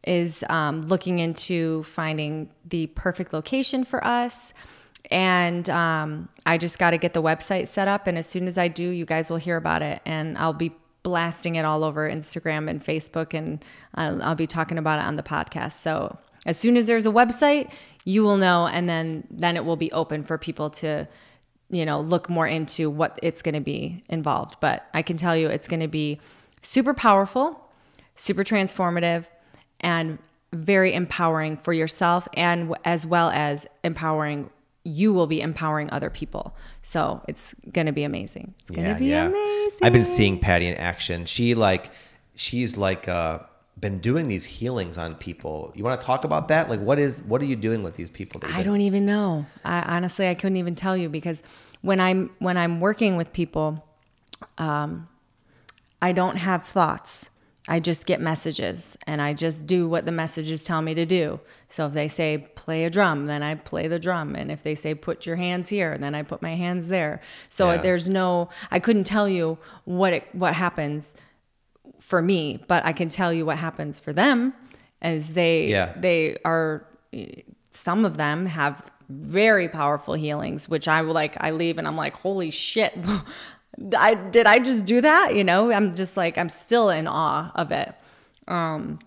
is 0.03 0.43
um, 0.49 0.83
looking 0.83 1.19
into 1.19 1.83
finding 1.83 2.49
the 2.65 2.87
perfect 2.87 3.33
location 3.33 3.83
for 3.83 4.03
us. 4.05 4.53
And 5.09 5.69
um, 5.69 6.29
I 6.45 6.57
just 6.57 6.79
got 6.79 6.91
to 6.91 6.97
get 6.97 7.13
the 7.13 7.21
website 7.21 7.67
set 7.67 7.87
up. 7.87 8.07
And 8.07 8.17
as 8.17 8.27
soon 8.27 8.47
as 8.47 8.57
I 8.57 8.67
do, 8.67 8.89
you 8.89 9.05
guys 9.05 9.29
will 9.29 9.37
hear 9.37 9.57
about 9.57 9.81
it. 9.81 10.01
And 10.05 10.37
I'll 10.37 10.53
be 10.53 10.71
blasting 11.03 11.55
it 11.55 11.65
all 11.65 11.83
over 11.83 12.09
Instagram 12.09 12.69
and 12.69 12.83
Facebook. 12.83 13.33
And 13.33 13.63
I'll, 13.95 14.21
I'll 14.23 14.35
be 14.35 14.47
talking 14.47 14.77
about 14.77 14.99
it 14.99 15.05
on 15.05 15.15
the 15.15 15.23
podcast. 15.23 15.73
So 15.73 16.17
as 16.45 16.57
soon 16.57 16.77
as 16.77 16.87
there's 16.87 17.05
a 17.05 17.11
website, 17.11 17.71
you 18.05 18.23
will 18.23 18.37
know. 18.37 18.67
And 18.67 18.89
then, 18.89 19.27
then 19.29 19.55
it 19.55 19.65
will 19.65 19.75
be 19.75 19.91
open 19.91 20.23
for 20.23 20.37
people 20.37 20.69
to, 20.71 21.07
you 21.69 21.85
know, 21.85 21.99
look 21.99 22.29
more 22.29 22.47
into 22.47 22.89
what 22.89 23.19
it's 23.21 23.41
going 23.41 23.55
to 23.55 23.61
be 23.61 24.03
involved. 24.09 24.57
But 24.59 24.87
I 24.93 25.01
can 25.01 25.17
tell 25.17 25.35
you 25.35 25.47
it's 25.47 25.67
going 25.67 25.81
to 25.81 25.87
be 25.87 26.19
super 26.61 26.93
powerful, 26.93 27.69
super 28.15 28.43
transformative, 28.43 29.25
and 29.79 30.17
very 30.53 30.93
empowering 30.93 31.57
for 31.57 31.73
yourself 31.73 32.27
and 32.33 32.75
as 32.83 33.05
well 33.05 33.29
as 33.29 33.67
empowering 33.83 34.49
you 34.83 35.13
will 35.13 35.27
be 35.27 35.41
empowering 35.41 35.89
other 35.91 36.09
people. 36.09 36.55
So 36.81 37.21
it's 37.27 37.53
going 37.71 37.85
to 37.85 37.93
be 37.93 38.03
amazing. 38.03 38.55
It's 38.61 38.71
going 38.71 38.91
to 38.91 38.99
be 38.99 39.13
amazing. 39.13 39.79
I've 39.83 39.93
been 39.93 40.05
seeing 40.05 40.39
Pattie 40.39 40.67
in 40.67 40.75
action. 40.75 41.25
She 41.25 41.53
like 41.53 41.91
she's 42.35 42.77
like 42.77 43.07
uh 43.07 43.39
been 43.79 43.99
doing 43.99 44.27
these 44.27 44.45
healings 44.45 44.97
on 44.97 45.15
people. 45.15 45.71
You 45.75 45.83
want 45.83 45.99
to 45.99 46.05
talk 46.05 46.23
about 46.23 46.47
that? 46.49 46.69
Like 46.69 46.79
what 46.81 46.99
is 46.99 47.21
what 47.23 47.41
are 47.41 47.45
you 47.45 47.55
doing 47.55 47.83
with 47.83 47.95
these 47.95 48.09
people? 48.09 48.41
I 48.43 48.63
don't 48.63 48.81
even 48.81 49.05
know. 49.05 49.45
I 49.63 49.81
honestly 49.95 50.27
I 50.27 50.35
couldn't 50.35 50.57
even 50.57 50.75
tell 50.75 50.95
you 50.97 51.09
because 51.09 51.41
when 51.81 51.99
I'm 51.99 52.29
when 52.39 52.57
I'm 52.57 52.79
working 52.79 53.17
with 53.17 53.33
people, 53.33 53.83
um, 54.57 55.07
I 56.01 56.11
don't 56.11 56.37
have 56.37 56.65
thoughts. 56.65 57.29
I 57.67 57.79
just 57.79 58.07
get 58.07 58.19
messages 58.19 58.97
and 59.05 59.21
I 59.21 59.33
just 59.33 59.67
do 59.67 59.87
what 59.87 60.05
the 60.05 60.11
messages 60.11 60.63
tell 60.63 60.81
me 60.81 60.95
to 60.95 61.05
do. 61.05 61.39
So 61.67 61.85
if 61.85 61.93
they 61.93 62.07
say 62.07 62.49
play 62.55 62.85
a 62.85 62.89
drum, 62.89 63.27
then 63.27 63.43
I 63.43 63.53
play 63.53 63.87
the 63.87 63.99
drum. 63.99 64.35
And 64.35 64.51
if 64.51 64.63
they 64.63 64.73
say 64.73 64.95
put 64.95 65.27
your 65.27 65.35
hands 65.35 65.69
here, 65.69 65.95
then 65.97 66.15
I 66.15 66.23
put 66.23 66.41
my 66.41 66.55
hands 66.55 66.87
there. 66.87 67.21
So 67.49 67.71
Yeah. 67.71 67.77
there's 67.77 68.07
no 68.07 68.49
I 68.71 68.79
couldn't 68.79 69.03
tell 69.05 69.29
you 69.29 69.59
what 69.85 70.11
it, 70.13 70.27
what 70.33 70.55
happens 70.55 71.13
for 72.01 72.21
me, 72.21 72.59
but 72.67 72.83
I 72.85 72.91
can 72.93 73.07
tell 73.09 73.31
you 73.31 73.45
what 73.45 73.57
happens 73.57 73.99
for 73.99 74.11
them 74.11 74.53
as 75.01 75.31
they 75.31 75.67
Yeah. 75.69 75.93
they 75.97 76.37
are 76.43 76.85
some 77.71 78.03
of 78.05 78.17
them 78.17 78.45
have 78.47 78.91
very 79.09 79.67
powerful 79.69 80.13
healings 80.13 80.67
which 80.69 80.87
I 80.87 81.01
will 81.01 81.13
like 81.13 81.35
I 81.39 81.51
leave 81.51 81.77
and 81.77 81.87
I'm 81.87 81.95
like 81.97 82.15
holy 82.15 82.49
shit. 82.51 82.93
I 83.97 84.15
did 84.15 84.45
I 84.47 84.59
just 84.59 84.83
do 84.85 84.99
that? 85.01 85.35
You 85.35 85.43
know 85.43 85.71
I'm 85.71 85.95
just 85.95 86.17
like 86.17 86.37
I'm 86.37 86.49
still 86.49 86.89
in 86.89 87.07
awe 87.07 87.51
of 87.55 87.71
it. 87.71 87.93
Um 88.47 88.99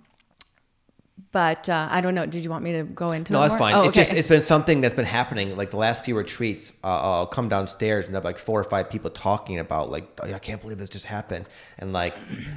but 1.34 1.68
uh, 1.68 1.88
I 1.90 2.00
don't 2.00 2.14
know. 2.14 2.24
Did 2.26 2.44
you 2.44 2.48
want 2.48 2.62
me 2.62 2.72
to 2.74 2.84
go 2.84 3.10
into 3.10 3.32
No, 3.32 3.40
it 3.40 3.48
that's 3.48 3.50
more? 3.54 3.58
fine. 3.58 3.74
Oh, 3.74 3.82
It 3.82 3.88
okay. 3.88 4.00
just 4.02 4.12
it's 4.12 4.28
been 4.28 4.40
something 4.40 4.80
that's 4.80 4.94
been 4.94 5.04
happening. 5.04 5.56
Like 5.56 5.70
the 5.72 5.76
last 5.76 6.04
few 6.04 6.16
retreats, 6.16 6.72
uh, 6.84 6.86
I'll 7.02 7.26
come 7.26 7.48
downstairs 7.48 8.06
and 8.06 8.14
have 8.14 8.24
like 8.24 8.38
four 8.38 8.58
or 8.60 8.64
five 8.64 8.88
people 8.88 9.10
talking 9.10 9.58
about 9.58 9.90
like 9.90 10.06
"Oh, 10.22 10.32
I 10.32 10.38
can't 10.38 10.60
believe 10.62 10.78
this 10.78 10.88
just 10.88 11.06
happened, 11.06 11.46
and 11.78 11.92
like 11.92 12.14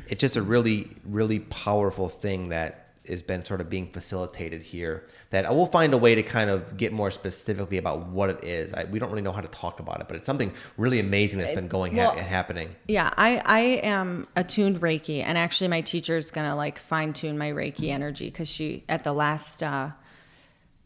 it's 0.08 0.22
just 0.22 0.38
a 0.38 0.42
really 0.44 0.92
really 1.04 1.40
powerful 1.40 2.08
thing 2.08 2.50
that 2.50 2.87
has 3.08 3.24
been 3.24 3.43
sort 3.46 3.62
of 3.62 3.70
being 3.70 3.91
facilitated 3.91 4.62
here. 4.63 5.08
That 5.30 5.46
I 5.46 5.52
will 5.52 5.65
find 5.65 5.93
a 5.93 5.98
way 5.98 6.15
to 6.15 6.24
kind 6.24 6.50
of 6.50 6.78
get 6.78 6.93
more 6.93 7.12
specifically 7.12 7.78
about 7.78 8.08
what 8.08 8.30
it 8.30 8.43
is. 8.43 8.74
I, 8.74 8.86
we 8.86 9.00
don't 9.00 9.10
really 9.10 9.22
know 9.22 9.32
how 9.32 9.41
to 9.41 9.48
talk 9.48 9.80
about 9.80 10.02
it, 10.02 10.08
but 10.08 10.17
it's 10.17 10.26
something 10.26 10.54
really 10.78 11.00
amazing 11.00 11.39
that's 11.39 11.54
been 11.54 11.67
going 11.67 11.96
ha- 11.96 12.13
well- 12.15 12.24
happening. 12.24 12.70
Yeah, 12.88 13.13
I, 13.17 13.41
I 13.46 13.60
am 13.84 14.28
attuned 14.36 14.82
Reiki, 14.82 15.24
and 15.24 15.38
actually, 15.38 15.67
my 15.67 15.82
teacher's 15.82 16.32
gonna 16.32 16.56
like 16.56 16.80
fine 16.80 17.13
tune 17.13 17.38
my 17.38 17.52
Reiki 17.52 17.89
energy 17.89 18.26
because 18.26 18.50
she 18.50 18.84
at 18.89 19.04
the 19.04 19.13
last 19.13 19.63
uh, 19.63 19.91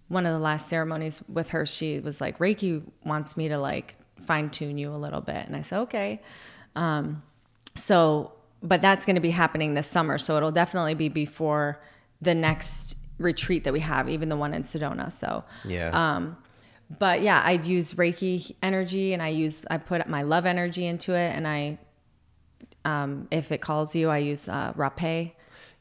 one 0.08 0.26
of 0.26 0.34
the 0.34 0.40
last 0.40 0.68
ceremonies 0.68 1.22
with 1.30 1.50
her, 1.50 1.66
she 1.66 2.00
was 2.00 2.20
like, 2.20 2.38
Reiki 2.40 2.84
wants 3.06 3.38
me 3.38 3.48
to 3.48 3.58
like 3.58 3.96
fine 4.26 4.50
tune 4.50 4.78
you 4.78 4.94
a 4.94 4.98
little 4.98 5.22
bit, 5.22 5.48
and 5.48 5.56
I 5.56 5.62
said 5.62 5.80
okay. 5.82 6.22
Um, 6.76 7.24
so, 7.76 8.34
but 8.62 8.82
that's 8.82 9.06
going 9.06 9.16
to 9.16 9.22
be 9.22 9.30
happening 9.30 9.74
this 9.74 9.88
summer, 9.88 10.18
so 10.18 10.36
it'll 10.38 10.52
definitely 10.52 10.94
be 10.94 11.10
before 11.10 11.82
the 12.22 12.36
next 12.36 12.96
retreat 13.18 13.64
that 13.64 13.74
we 13.74 13.80
have, 13.80 14.10
even 14.10 14.30
the 14.30 14.38
one 14.38 14.54
in 14.54 14.64
Sedona. 14.64 15.12
So, 15.12 15.44
Yeah. 15.66 15.90
um, 15.94 16.38
but 17.00 17.22
yeah, 17.22 17.42
I'd 17.46 17.66
use 17.66 17.94
Reiki 17.94 18.56
energy 18.62 19.14
and 19.14 19.22
I 19.24 19.30
use 19.30 19.66
I 19.70 19.78
put 19.78 20.08
my 20.10 20.24
love 20.24 20.46
energy 20.46 20.86
into 20.86 21.14
it, 21.16 21.36
and 21.36 21.48
I, 21.48 21.78
um, 22.84 23.28
if 23.32 23.52
it 23.52 23.62
calls 23.62 23.96
you, 23.96 24.10
I 24.10 24.18
use 24.20 24.48
uh, 24.50 24.74
Rapé. 24.74 25.32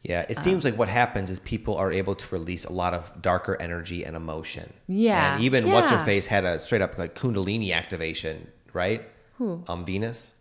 Yeah, 0.02 0.24
it 0.30 0.38
seems 0.38 0.64
like 0.64 0.78
what 0.78 0.88
happens 0.88 1.28
is 1.28 1.38
people 1.40 1.76
are 1.76 1.92
able 1.92 2.14
to 2.14 2.34
release 2.34 2.64
a 2.64 2.72
lot 2.72 2.94
of 2.94 3.20
darker 3.20 3.60
energy 3.60 4.02
and 4.04 4.16
emotion. 4.16 4.72
Yeah, 4.88 5.34
and 5.34 5.44
even 5.44 5.70
what's 5.70 5.90
her 5.90 6.02
face 6.04 6.26
had 6.26 6.44
a 6.44 6.58
straight 6.58 6.80
up 6.80 6.96
like 6.96 7.14
Kundalini 7.14 7.74
activation, 7.74 8.48
right? 8.72 9.02
Who? 9.36 9.62
Um, 9.68 9.84
Venus. 9.84 10.32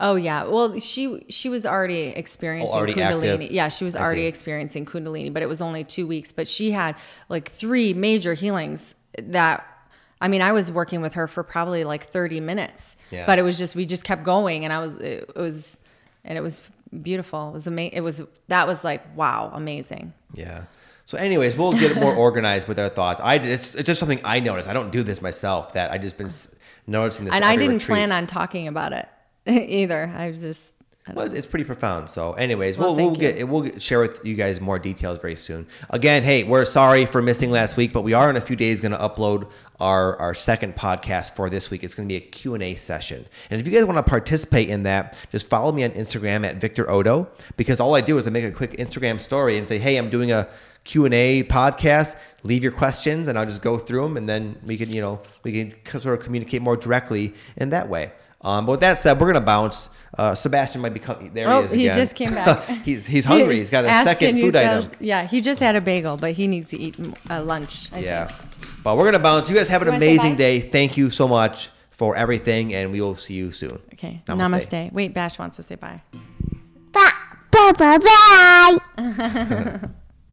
Oh 0.00 0.16
yeah, 0.16 0.44
well 0.44 0.78
she 0.80 1.24
she 1.28 1.48
was 1.48 1.64
already 1.64 2.12
oh, 2.14 2.18
experiencing 2.18 2.70
Oh, 2.72 2.76
already 2.78 2.94
Kundalini. 2.94 3.34
active? 3.34 3.50
Yeah, 3.52 3.68
she 3.68 3.84
was 3.84 3.94
I 3.94 4.02
already 4.02 4.22
see. 4.22 4.26
experiencing 4.26 4.84
Kundalini, 4.86 5.32
but 5.32 5.42
it 5.42 5.48
was 5.48 5.60
only 5.62 5.84
two 5.84 6.06
weeks. 6.06 6.32
But 6.32 6.48
she 6.48 6.72
had 6.72 6.96
like 7.28 7.48
three 7.50 7.94
major 7.94 8.34
healings 8.34 8.94
that. 9.18 9.66
I 10.20 10.28
mean, 10.28 10.40
I 10.40 10.52
was 10.52 10.72
working 10.72 11.02
with 11.02 11.14
her 11.14 11.28
for 11.28 11.42
probably 11.42 11.84
like 11.84 12.04
30 12.04 12.40
minutes, 12.40 12.96
Yeah. 13.10 13.26
but 13.26 13.38
it 13.38 13.42
was 13.42 13.58
just, 13.58 13.74
we 13.74 13.84
just 13.84 14.04
kept 14.04 14.22
going 14.22 14.64
and 14.64 14.72
I 14.72 14.78
was, 14.78 14.94
it, 14.94 15.28
it 15.28 15.36
was, 15.36 15.78
and 16.24 16.38
it 16.38 16.40
was 16.40 16.62
beautiful. 17.02 17.50
It 17.50 17.52
was 17.52 17.66
amazing. 17.66 17.92
It 17.98 18.00
was, 18.00 18.22
that 18.48 18.66
was 18.66 18.84
like, 18.84 19.02
wow, 19.16 19.50
amazing. 19.52 20.14
Yeah. 20.32 20.64
So, 21.04 21.18
anyways, 21.18 21.58
we'll 21.58 21.72
get 21.72 21.96
more 21.96 22.14
organized 22.26 22.68
with 22.68 22.78
our 22.78 22.88
thoughts. 22.88 23.20
I 23.22 23.34
it's, 23.34 23.74
it's 23.74 23.86
just 23.86 24.00
something 24.00 24.20
I 24.24 24.40
noticed. 24.40 24.66
I 24.68 24.72
don't 24.72 24.90
do 24.90 25.02
this 25.02 25.20
myself. 25.20 25.74
That 25.74 25.92
I 25.92 25.98
just 25.98 26.16
been 26.16 26.30
noticing 26.86 27.26
this. 27.26 27.34
and 27.34 27.44
I 27.44 27.56
didn't 27.56 27.74
retreat. 27.74 27.86
plan 27.88 28.12
on 28.12 28.26
talking 28.26 28.66
about 28.68 28.94
it 28.94 29.06
either. 29.52 30.12
I 30.16 30.30
was 30.30 30.40
just, 30.40 30.74
I 31.06 31.12
Well, 31.12 31.32
it's 31.32 31.46
pretty 31.46 31.64
profound. 31.64 32.08
So, 32.08 32.32
anyways, 32.32 32.78
Well, 32.78 32.94
we'll, 32.96 33.06
we'll 33.10 33.14
get 33.16 33.46
we'll 33.48 33.62
get- 33.62 33.82
share 33.82 34.00
with 34.00 34.24
you 34.24 34.34
guys 34.34 34.60
more 34.60 34.78
details 34.78 35.18
very 35.18 35.36
soon. 35.36 35.66
Again, 35.90 36.22
hey, 36.22 36.44
we're 36.44 36.64
sorry 36.64 37.04
for 37.06 37.20
missing 37.20 37.50
last 37.50 37.76
week, 37.76 37.92
but 37.92 38.02
we 38.02 38.14
are 38.14 38.30
in 38.30 38.36
a 38.36 38.40
few 38.40 38.56
days 38.56 38.80
going 38.80 38.92
to 38.92 38.98
upload 38.98 39.50
our 39.80 40.16
our 40.18 40.34
second 40.34 40.76
podcast 40.76 41.34
for 41.34 41.50
this 41.50 41.68
week. 41.70 41.84
It's 41.84 41.94
going 41.94 42.08
to 42.08 42.12
be 42.12 42.16
a 42.16 42.20
Q 42.20 42.54
and 42.54 42.62
A 42.62 42.74
session, 42.74 43.26
and 43.50 43.60
if 43.60 43.66
you 43.66 43.72
guys 43.74 43.84
want 43.84 43.98
to 43.98 44.02
participate 44.08 44.70
in 44.70 44.84
that, 44.84 45.14
just 45.30 45.48
follow 45.48 45.72
me 45.72 45.84
on 45.84 45.90
Instagram 45.90 46.46
at 46.46 46.56
Victor 46.56 46.90
Oddo 46.90 47.28
because 47.56 47.80
all 47.80 47.94
I 47.94 48.00
do 48.00 48.16
is 48.16 48.26
I 48.26 48.30
make 48.30 48.44
a 48.44 48.50
quick 48.52 48.72
Instagram 48.78 49.20
story 49.20 49.58
and 49.58 49.68
say, 49.68 49.78
hey, 49.78 49.96
I'm 49.96 50.08
doing 50.10 50.32
a 50.32 50.48
Q 50.84 51.04
and 51.06 51.12
A 51.12 51.42
podcast. 51.44 52.16
Leave 52.44 52.62
your 52.62 52.72
questions, 52.72 53.26
and 53.28 53.38
I'll 53.38 53.46
just 53.46 53.62
go 53.62 53.76
through 53.76 54.04
them, 54.04 54.16
and 54.16 54.26
then 54.28 54.58
we 54.64 54.76
can 54.78 54.90
you 54.90 55.02
know 55.02 55.20
we 55.42 55.52
can 55.52 56.00
sort 56.00 56.18
of 56.18 56.24
communicate 56.24 56.62
more 56.62 56.76
directly 56.78 57.34
in 57.56 57.68
that 57.70 57.88
way. 57.90 58.12
Um, 58.44 58.66
but 58.66 58.72
with 58.72 58.80
that 58.80 59.00
said, 59.00 59.20
we're 59.20 59.26
gonna 59.32 59.40
bounce. 59.44 59.88
Uh, 60.16 60.32
Sebastian 60.34 60.80
might 60.80 60.94
be 60.94 61.00
coming. 61.00 61.32
There 61.34 61.50
Oh, 61.50 61.60
he 61.62 61.64
is 61.64 61.72
he 61.72 61.84
just 61.88 62.14
came 62.14 62.34
back. 62.34 62.62
he's 62.84 63.04
he's 63.06 63.24
hungry. 63.24 63.58
He's 63.58 63.70
got 63.70 63.84
a 63.84 63.88
second 64.04 64.38
food 64.40 64.52
sounds- 64.52 64.86
item. 64.86 64.98
Yeah, 65.00 65.26
he 65.26 65.40
just 65.40 65.60
had 65.60 65.74
a 65.74 65.80
bagel, 65.80 66.16
but 66.16 66.32
he 66.34 66.46
needs 66.46 66.70
to 66.70 66.78
eat 66.78 66.94
uh, 67.28 67.42
lunch. 67.42 67.90
I 67.92 67.98
Yeah, 67.98 68.26
think. 68.26 68.38
but 68.84 68.96
we're 68.96 69.06
gonna 69.06 69.18
bounce. 69.18 69.48
You 69.50 69.56
guys 69.56 69.66
have 69.68 69.82
an 69.82 69.88
You 69.88 69.94
amazing 69.94 70.36
day. 70.36 70.60
Thank 70.60 70.96
you 70.96 71.10
so 71.10 71.26
much 71.26 71.70
for 71.90 72.14
everything, 72.14 72.74
and 72.74 72.92
we 72.92 73.00
will 73.00 73.16
see 73.16 73.34
you 73.34 73.50
soon. 73.50 73.80
Okay. 73.94 74.22
Namaste. 74.28 74.68
Namaste. 74.68 74.92
Wait, 74.92 75.14
Bash 75.14 75.38
wants 75.38 75.56
to 75.56 75.62
say 75.64 75.74
bye. 75.74 76.02
Bye 76.92 77.10
bye 77.50 77.72
bye 77.98 78.78
bye. 78.96 79.88